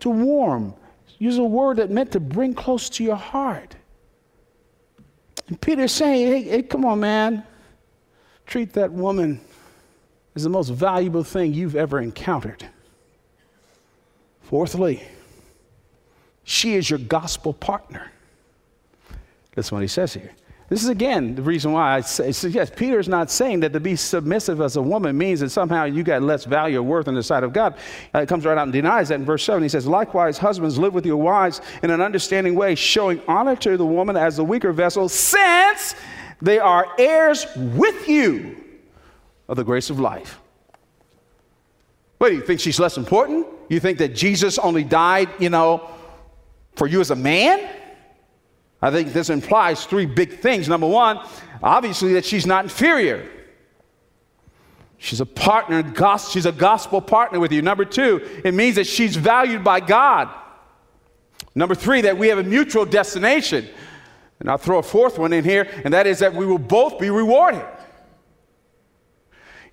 to 0.00 0.10
warm. 0.10 0.74
Use 1.18 1.38
a 1.38 1.44
word 1.44 1.78
that 1.78 1.90
meant 1.90 2.12
to 2.12 2.20
bring 2.20 2.54
close 2.54 2.88
to 2.90 3.04
your 3.04 3.16
heart. 3.16 3.74
And 5.48 5.60
Peter's 5.60 5.92
saying, 5.92 6.26
hey, 6.26 6.42
hey, 6.42 6.62
come 6.62 6.84
on, 6.84 7.00
man. 7.00 7.44
Treat 8.46 8.72
that 8.74 8.92
woman 8.92 9.40
as 10.34 10.42
the 10.42 10.50
most 10.50 10.68
valuable 10.70 11.24
thing 11.24 11.54
you've 11.54 11.76
ever 11.76 12.00
encountered. 12.00 12.68
Fourthly, 14.46 15.02
she 16.44 16.74
is 16.74 16.88
your 16.88 17.00
gospel 17.00 17.52
partner. 17.52 18.12
That's 19.56 19.72
what 19.72 19.82
he 19.82 19.88
says 19.88 20.14
here. 20.14 20.30
This 20.68 20.84
is 20.84 20.88
again 20.88 21.34
the 21.34 21.42
reason 21.42 21.72
why 21.72 21.96
I 21.96 22.00
say, 22.02 22.30
yes, 22.48 22.70
Peter's 22.70 23.08
not 23.08 23.28
saying 23.28 23.60
that 23.60 23.72
to 23.72 23.80
be 23.80 23.96
submissive 23.96 24.60
as 24.60 24.76
a 24.76 24.82
woman 24.82 25.18
means 25.18 25.40
that 25.40 25.50
somehow 25.50 25.84
you 25.84 26.04
got 26.04 26.22
less 26.22 26.44
value 26.44 26.78
or 26.78 26.84
worth 26.84 27.08
in 27.08 27.16
the 27.16 27.24
sight 27.24 27.42
of 27.42 27.52
God. 27.52 27.76
Uh, 28.14 28.20
it 28.20 28.28
comes 28.28 28.44
right 28.44 28.56
out 28.56 28.64
and 28.64 28.72
denies 28.72 29.08
that 29.08 29.16
in 29.16 29.24
verse 29.24 29.42
7. 29.42 29.60
He 29.64 29.68
says, 29.68 29.84
Likewise, 29.84 30.38
husbands, 30.38 30.78
live 30.78 30.94
with 30.94 31.06
your 31.06 31.16
wives 31.16 31.60
in 31.82 31.90
an 31.90 32.00
understanding 32.00 32.54
way, 32.54 32.76
showing 32.76 33.20
honor 33.26 33.56
to 33.56 33.76
the 33.76 33.86
woman 33.86 34.16
as 34.16 34.36
the 34.36 34.44
weaker 34.44 34.72
vessel, 34.72 35.08
since 35.08 35.96
they 36.40 36.60
are 36.60 36.86
heirs 37.00 37.46
with 37.56 38.08
you 38.08 38.62
of 39.48 39.56
the 39.56 39.64
grace 39.64 39.90
of 39.90 39.98
life. 39.98 40.38
What 42.18 42.28
do 42.28 42.36
you 42.36 42.42
think 42.42 42.60
she's 42.60 42.78
less 42.78 42.96
important? 42.96 43.46
You 43.68 43.80
think 43.80 43.98
that 43.98 44.14
Jesus 44.14 44.58
only 44.58 44.84
died, 44.84 45.28
you 45.38 45.50
know, 45.50 45.90
for 46.76 46.86
you 46.86 47.00
as 47.00 47.10
a 47.10 47.16
man? 47.16 47.68
I 48.80 48.90
think 48.90 49.12
this 49.12 49.30
implies 49.30 49.84
three 49.86 50.06
big 50.06 50.38
things. 50.40 50.68
Number 50.68 50.86
one, 50.86 51.18
obviously, 51.62 52.12
that 52.14 52.24
she's 52.24 52.46
not 52.46 52.64
inferior. 52.64 53.28
She's 54.98 55.20
a 55.20 55.26
partner, 55.26 55.84
she's 56.30 56.46
a 56.46 56.52
gospel 56.52 57.00
partner 57.00 57.38
with 57.40 57.52
you. 57.52 57.62
Number 57.62 57.84
two, 57.84 58.40
it 58.44 58.54
means 58.54 58.76
that 58.76 58.86
she's 58.86 59.16
valued 59.16 59.62
by 59.62 59.80
God. 59.80 60.28
Number 61.54 61.74
three, 61.74 62.02
that 62.02 62.16
we 62.16 62.28
have 62.28 62.38
a 62.38 62.42
mutual 62.42 62.84
destination. 62.84 63.68
And 64.40 64.50
I'll 64.50 64.58
throw 64.58 64.78
a 64.78 64.82
fourth 64.82 65.18
one 65.18 65.32
in 65.32 65.44
here, 65.44 65.68
and 65.84 65.94
that 65.94 66.06
is 66.06 66.18
that 66.18 66.34
we 66.34 66.44
will 66.44 66.58
both 66.58 66.98
be 66.98 67.08
rewarded. 67.08 67.64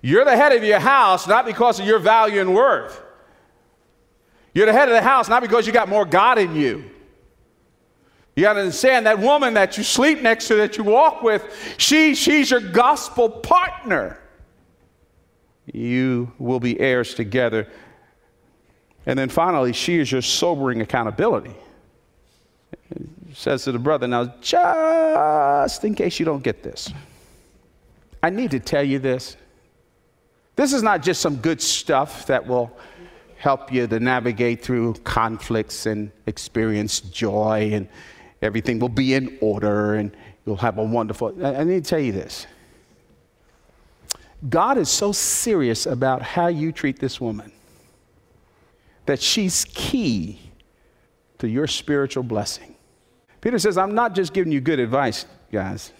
You're 0.00 0.24
the 0.24 0.36
head 0.36 0.52
of 0.52 0.64
your 0.64 0.80
house 0.80 1.26
not 1.26 1.46
because 1.46 1.80
of 1.80 1.86
your 1.86 1.98
value 1.98 2.40
and 2.40 2.54
worth. 2.54 3.03
You're 4.54 4.66
the 4.66 4.72
head 4.72 4.88
of 4.88 4.94
the 4.94 5.02
house 5.02 5.28
not 5.28 5.42
because 5.42 5.66
you 5.66 5.72
got 5.72 5.88
more 5.88 6.04
God 6.04 6.38
in 6.38 6.54
you. 6.54 6.90
You 8.36 8.42
got 8.42 8.54
to 8.54 8.60
understand 8.60 9.06
that 9.06 9.18
woman 9.18 9.54
that 9.54 9.76
you 9.76 9.84
sleep 9.84 10.20
next 10.20 10.48
to, 10.48 10.56
that 10.56 10.76
you 10.76 10.84
walk 10.84 11.22
with, 11.22 11.44
she, 11.78 12.14
she's 12.14 12.50
your 12.50 12.60
gospel 12.60 13.28
partner. 13.28 14.18
You 15.72 16.32
will 16.38 16.58
be 16.58 16.78
heirs 16.80 17.14
together. 17.14 17.68
And 19.06 19.18
then 19.18 19.28
finally, 19.28 19.72
she 19.72 19.98
is 19.98 20.10
your 20.10 20.22
sobering 20.22 20.80
accountability. 20.80 21.54
Says 23.32 23.64
to 23.64 23.72
the 23.72 23.78
brother, 23.78 24.06
now, 24.06 24.34
just 24.40 25.84
in 25.84 25.94
case 25.94 26.18
you 26.18 26.24
don't 26.24 26.42
get 26.42 26.62
this, 26.62 26.92
I 28.22 28.30
need 28.30 28.50
to 28.52 28.60
tell 28.60 28.82
you 28.82 28.98
this. 28.98 29.36
This 30.56 30.72
is 30.72 30.82
not 30.82 31.02
just 31.02 31.20
some 31.20 31.36
good 31.36 31.60
stuff 31.60 32.26
that 32.26 32.46
will 32.46 32.76
help 33.44 33.70
you 33.70 33.86
to 33.86 34.00
navigate 34.00 34.62
through 34.62 34.94
conflicts 35.04 35.84
and 35.84 36.10
experience 36.26 37.00
joy, 37.00 37.70
and 37.74 37.86
everything 38.40 38.78
will 38.78 38.88
be 38.88 39.12
in 39.12 39.36
order, 39.42 39.96
and 39.96 40.16
you'll 40.46 40.56
have 40.56 40.78
a 40.78 40.82
wonderful. 40.82 41.28
I 41.44 41.62
need 41.62 41.84
to 41.84 41.90
tell 41.90 42.00
you 42.00 42.10
this 42.10 42.46
God 44.48 44.78
is 44.78 44.88
so 44.88 45.12
serious 45.12 45.84
about 45.84 46.22
how 46.22 46.46
you 46.46 46.72
treat 46.72 46.98
this 46.98 47.20
woman 47.20 47.52
that 49.04 49.20
she's 49.20 49.66
key 49.66 50.40
to 51.36 51.46
your 51.46 51.66
spiritual 51.66 52.22
blessing. 52.22 52.74
Peter 53.42 53.58
says, 53.58 53.76
I'm 53.76 53.94
not 53.94 54.14
just 54.14 54.32
giving 54.32 54.50
you 54.50 54.62
good 54.62 54.80
advice, 54.80 55.26
guys. 55.52 55.92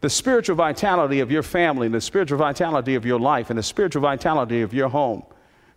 The 0.00 0.10
spiritual 0.10 0.56
vitality 0.56 1.20
of 1.20 1.30
your 1.30 1.44
family, 1.44 1.86
and 1.86 1.94
the 1.94 2.00
spiritual 2.00 2.38
vitality 2.38 2.96
of 2.96 3.06
your 3.06 3.20
life, 3.20 3.50
and 3.50 3.58
the 3.58 3.62
spiritual 3.62 4.02
vitality 4.02 4.62
of 4.62 4.74
your 4.74 4.88
home 4.88 5.22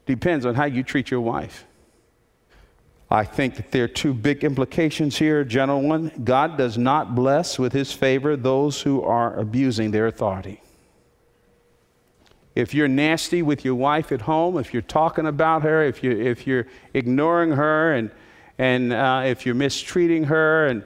depends 0.08 0.46
on 0.46 0.56
how 0.56 0.66
you 0.66 0.82
treat 0.82 1.12
your 1.12 1.22
wife. 1.22 1.66
I 3.10 3.24
think 3.24 3.56
that 3.56 3.72
there 3.72 3.86
are 3.86 3.88
two 3.88 4.14
big 4.14 4.44
implications 4.44 5.18
here, 5.18 5.46
gentlemen. 5.46 6.12
God 6.24 6.58
does 6.58 6.78
not 6.78 7.16
bless 7.16 7.58
with 7.58 7.72
his 7.72 7.94
favor 7.94 8.36
those 8.36 8.82
who 8.82 9.02
are 9.04 9.38
abusing 9.40 9.92
their 9.92 10.08
authority. 10.08 10.62
If 12.54 12.74
you're 12.74 12.90
nasty 12.90 13.44
with 13.44 13.64
your 13.64 13.76
wife 13.76 14.12
at 14.12 14.22
home, 14.22 14.58
if 14.58 14.74
you're 14.74 14.82
talking 14.82 15.28
about 15.28 15.62
her, 15.62 15.84
if, 15.84 16.04
you, 16.04 16.12
if 16.12 16.48
you're 16.48 16.68
ignoring 16.94 17.52
her, 17.52 17.94
and, 17.94 18.12
and 18.58 18.92
uh, 18.92 19.22
if 19.26 19.46
you're 19.46 19.56
mistreating 19.56 20.26
her, 20.26 20.68
and 20.68 20.84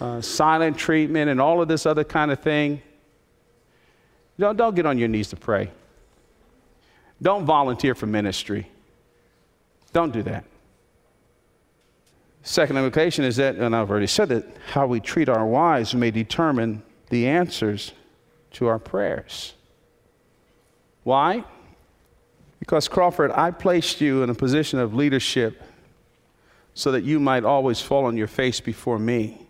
uh, 0.00 0.20
silent 0.22 0.78
treatment, 0.78 1.30
and 1.30 1.40
all 1.40 1.60
of 1.60 1.68
this 1.68 1.86
other 1.86 2.04
kind 2.04 2.32
of 2.32 2.40
thing, 2.40 2.80
don't, 4.38 4.56
don't 4.56 4.74
get 4.74 4.86
on 4.86 4.98
your 4.98 5.08
knees 5.08 5.28
to 5.28 5.36
pray. 5.36 5.70
Don't 7.22 7.44
volunteer 7.44 7.94
for 7.94 8.06
ministry. 8.06 8.66
Don't 9.92 10.12
do 10.12 10.22
that. 10.22 10.44
Second 12.42 12.78
implication 12.78 13.24
is 13.24 13.36
that, 13.36 13.56
and 13.56 13.76
I've 13.76 13.90
already 13.90 14.06
said 14.06 14.30
that, 14.30 14.46
how 14.70 14.86
we 14.86 15.00
treat 15.00 15.28
our 15.28 15.46
wives 15.46 15.94
may 15.94 16.10
determine 16.10 16.82
the 17.10 17.26
answers 17.26 17.92
to 18.52 18.66
our 18.66 18.78
prayers. 18.78 19.52
Why? 21.02 21.44
Because, 22.58 22.88
Crawford, 22.88 23.30
I 23.32 23.50
placed 23.50 24.00
you 24.00 24.22
in 24.22 24.30
a 24.30 24.34
position 24.34 24.78
of 24.78 24.94
leadership 24.94 25.62
so 26.72 26.92
that 26.92 27.02
you 27.02 27.20
might 27.20 27.44
always 27.44 27.80
fall 27.80 28.06
on 28.06 28.16
your 28.16 28.26
face 28.26 28.60
before 28.60 28.98
me 28.98 29.46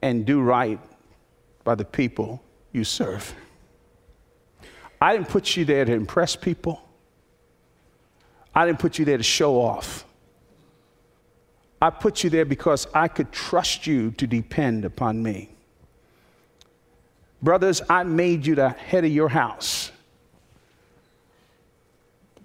and 0.00 0.24
do 0.24 0.40
right 0.40 0.78
by 1.64 1.74
the 1.74 1.84
people 1.84 2.42
you 2.72 2.84
serve. 2.84 3.34
I 5.00 5.16
didn't 5.16 5.28
put 5.28 5.56
you 5.56 5.64
there 5.64 5.84
to 5.84 5.92
impress 5.92 6.36
people. 6.36 6.82
I 8.54 8.66
didn't 8.66 8.80
put 8.80 8.98
you 8.98 9.04
there 9.04 9.16
to 9.16 9.22
show 9.22 9.60
off. 9.60 10.04
I 11.80 11.88
put 11.90 12.22
you 12.22 12.30
there 12.30 12.44
because 12.44 12.86
I 12.92 13.08
could 13.08 13.32
trust 13.32 13.86
you 13.86 14.10
to 14.12 14.26
depend 14.26 14.84
upon 14.84 15.22
me. 15.22 15.48
Brothers, 17.42 17.80
I 17.88 18.02
made 18.02 18.46
you 18.46 18.54
the 18.54 18.68
head 18.68 19.04
of 19.04 19.10
your 19.10 19.30
house. 19.30 19.90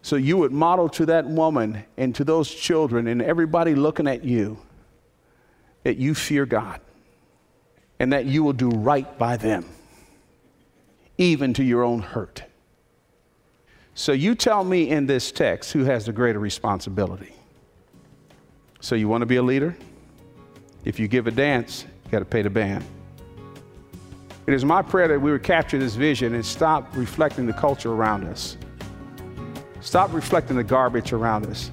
So 0.01 0.15
you 0.15 0.37
would 0.37 0.51
model 0.51 0.87
to 0.89 1.07
that 1.07 1.25
woman 1.25 1.83
and 1.97 2.13
to 2.15 2.23
those 2.23 2.53
children 2.53 3.07
and 3.07 3.21
everybody 3.21 3.75
looking 3.75 4.07
at 4.07 4.23
you 4.23 4.57
that 5.83 5.97
you 5.97 6.13
fear 6.13 6.45
God 6.45 6.79
and 7.99 8.13
that 8.13 8.25
you 8.25 8.43
will 8.43 8.53
do 8.53 8.69
right 8.69 9.17
by 9.17 9.35
them, 9.35 9.65
even 11.17 11.53
to 11.53 11.63
your 11.63 11.83
own 11.83 11.99
hurt. 11.99 12.43
So 13.93 14.11
you 14.11 14.35
tell 14.35 14.63
me 14.63 14.89
in 14.89 15.05
this 15.05 15.31
text 15.31 15.71
who 15.71 15.85
has 15.85 16.05
the 16.05 16.11
greater 16.11 16.39
responsibility. 16.39 17.33
So 18.81 18.95
you 18.95 19.07
want 19.07 19.21
to 19.21 19.25
be 19.25 19.37
a 19.37 19.43
leader? 19.43 19.75
If 20.83 20.99
you 20.99 21.07
give 21.07 21.27
a 21.27 21.31
dance, 21.31 21.85
you 22.05 22.11
got 22.11 22.19
to 22.19 22.25
pay 22.25 22.41
the 22.41 22.49
band. 22.49 22.83
It 24.47 24.53
is 24.53 24.63
my 24.63 24.81
prayer 24.81 25.07
that 25.07 25.19
we 25.19 25.31
would 25.31 25.41
capture 25.41 25.79
this 25.79 25.95
vision 25.95 26.35
and 26.35 26.45
stop 26.45 26.95
reflecting 26.95 27.47
the 27.47 27.53
culture 27.53 27.91
around 27.91 28.25
us. 28.25 28.57
Stop 29.81 30.13
reflecting 30.13 30.55
the 30.55 30.63
garbage 30.63 31.13
around 31.13 31.47
us. 31.47 31.71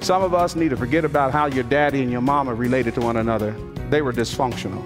Some 0.00 0.22
of 0.22 0.34
us 0.34 0.56
need 0.56 0.70
to 0.70 0.76
forget 0.76 1.04
about 1.04 1.32
how 1.32 1.46
your 1.46 1.64
daddy 1.64 2.02
and 2.02 2.10
your 2.10 2.20
mama 2.20 2.54
related 2.54 2.94
to 2.94 3.00
one 3.00 3.16
another. 3.16 3.52
They 3.88 4.02
were 4.02 4.12
dysfunctional, 4.12 4.84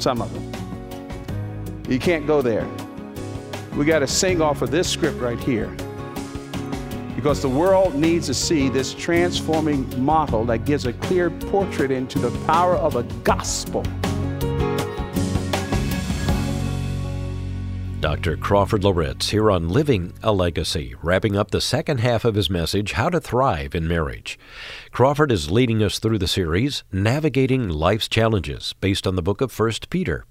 some 0.00 0.22
of 0.22 0.32
them. 0.32 0.57
You 1.88 1.98
can't 1.98 2.26
go 2.26 2.42
there. 2.42 2.68
We 3.74 3.84
got 3.84 4.00
to 4.00 4.06
sing 4.06 4.40
off 4.42 4.62
of 4.62 4.70
this 4.70 4.88
script 4.88 5.18
right 5.18 5.40
here. 5.40 5.74
Because 7.16 7.42
the 7.42 7.48
world 7.48 7.94
needs 7.94 8.26
to 8.26 8.34
see 8.34 8.68
this 8.68 8.94
transforming 8.94 10.04
model 10.04 10.44
that 10.44 10.64
gives 10.64 10.86
a 10.86 10.92
clear 10.92 11.30
portrait 11.30 11.90
into 11.90 12.18
the 12.18 12.30
power 12.46 12.76
of 12.76 12.96
a 12.96 13.02
gospel 13.24 13.82
Dr. 18.00 18.36
Crawford 18.36 18.84
Loritts 18.84 19.30
here 19.30 19.50
on 19.50 19.68
Living 19.68 20.12
a 20.22 20.32
Legacy, 20.32 20.94
wrapping 21.02 21.36
up 21.36 21.50
the 21.50 21.60
second 21.60 21.98
half 21.98 22.24
of 22.24 22.36
his 22.36 22.48
message, 22.48 22.92
How 22.92 23.10
to 23.10 23.20
Thrive 23.20 23.74
in 23.74 23.88
Marriage. 23.88 24.38
Crawford 24.92 25.32
is 25.32 25.50
leading 25.50 25.82
us 25.82 25.98
through 25.98 26.18
the 26.18 26.28
series, 26.28 26.84
Navigating 26.92 27.68
Life's 27.68 28.06
Challenges, 28.06 28.72
based 28.80 29.04
on 29.04 29.16
the 29.16 29.22
book 29.22 29.40
of 29.40 29.58
1 29.58 29.72
Peter. 29.90 30.24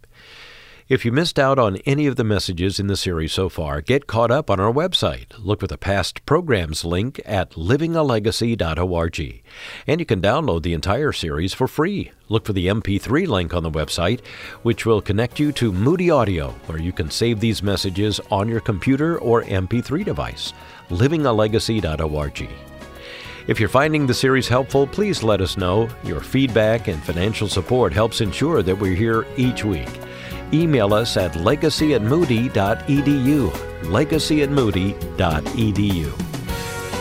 If 0.90 1.04
you 1.04 1.12
missed 1.12 1.38
out 1.38 1.60
on 1.60 1.76
any 1.86 2.08
of 2.08 2.16
the 2.16 2.24
messages 2.24 2.80
in 2.80 2.88
the 2.88 2.96
series 2.96 3.34
so 3.34 3.50
far, 3.50 3.82
get 3.82 4.08
caught 4.08 4.32
up 4.32 4.50
on 4.50 4.58
our 4.62 4.72
website. 4.72 5.34
Look 5.38 5.60
for 5.60 5.68
the 5.68 5.78
past 5.78 6.26
programs 6.26 6.86
link 6.86 7.20
at 7.26 7.52
livingalegacy.org. 7.52 9.44
And 9.86 10.00
you 10.00 10.06
can 10.06 10.22
download 10.22 10.64
the 10.64 10.74
entire 10.74 11.12
series 11.12 11.54
for 11.54 11.68
free. 11.68 12.12
Look 12.30 12.46
for 12.46 12.54
the 12.54 12.68
MP3 12.68 13.28
link 13.28 13.54
on 13.54 13.64
the 13.64 13.70
website, 13.72 14.22
which 14.64 14.86
will 14.86 15.02
connect 15.02 15.42
you 15.42 15.52
to 15.52 15.74
Moody 15.74 16.10
Audio, 16.10 16.52
where 16.68 16.80
you 16.80 16.94
can 16.94 17.12
save 17.12 17.42
these 17.42 17.62
messages 17.62 18.22
on 18.32 18.48
your 18.48 18.62
computer 18.62 19.20
or 19.20 19.44
MP3 19.44 20.06
device. 20.06 20.54
livingalegacy.org. 20.90 22.50
If 23.48 23.60
you're 23.60 23.68
finding 23.68 24.08
the 24.08 24.14
series 24.14 24.48
helpful, 24.48 24.88
please 24.88 25.22
let 25.22 25.42
us 25.42 25.58
know. 25.58 25.90
Your 26.06 26.22
feedback 26.22 26.88
and 26.88 27.04
financial 27.04 27.50
support 27.50 27.92
helps 27.92 28.22
ensure 28.22 28.64
that 28.64 28.80
we're 28.80 28.96
here 28.96 29.28
each 29.36 29.66
week. 29.66 29.90
Email 30.54 30.94
us 30.94 31.18
at 31.18 31.36
legacy 31.36 31.94
at 31.94 32.02
moody.edu. 32.02 33.90
Legacy 33.90 34.44
at 34.44 34.50
moody.edu. 34.50 36.12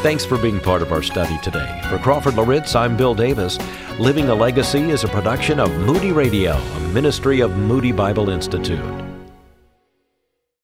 Thanks 0.03 0.25
for 0.25 0.39
being 0.39 0.61
part 0.61 0.83
of 0.83 0.93
our 0.93 1.03
study 1.03 1.39
today. 1.43 1.81
For 1.89 1.99
Crawford 1.99 2.35
Loritts, 2.35 2.75
I'm 2.75 2.97
Bill 2.97 3.15
Davis. 3.15 3.59
Living 3.99 4.29
a 4.29 4.35
Legacy 4.35 4.91
is 4.91 5.05
a 5.05 5.09
production 5.09 5.59
of 5.59 5.71
Moody 5.81 6.13
Radio, 6.13 6.53
a 6.53 6.81
ministry 6.93 7.41
of 7.41 7.57
Moody 7.57 7.93
Bible 7.93 8.29
Institute. 8.31 9.06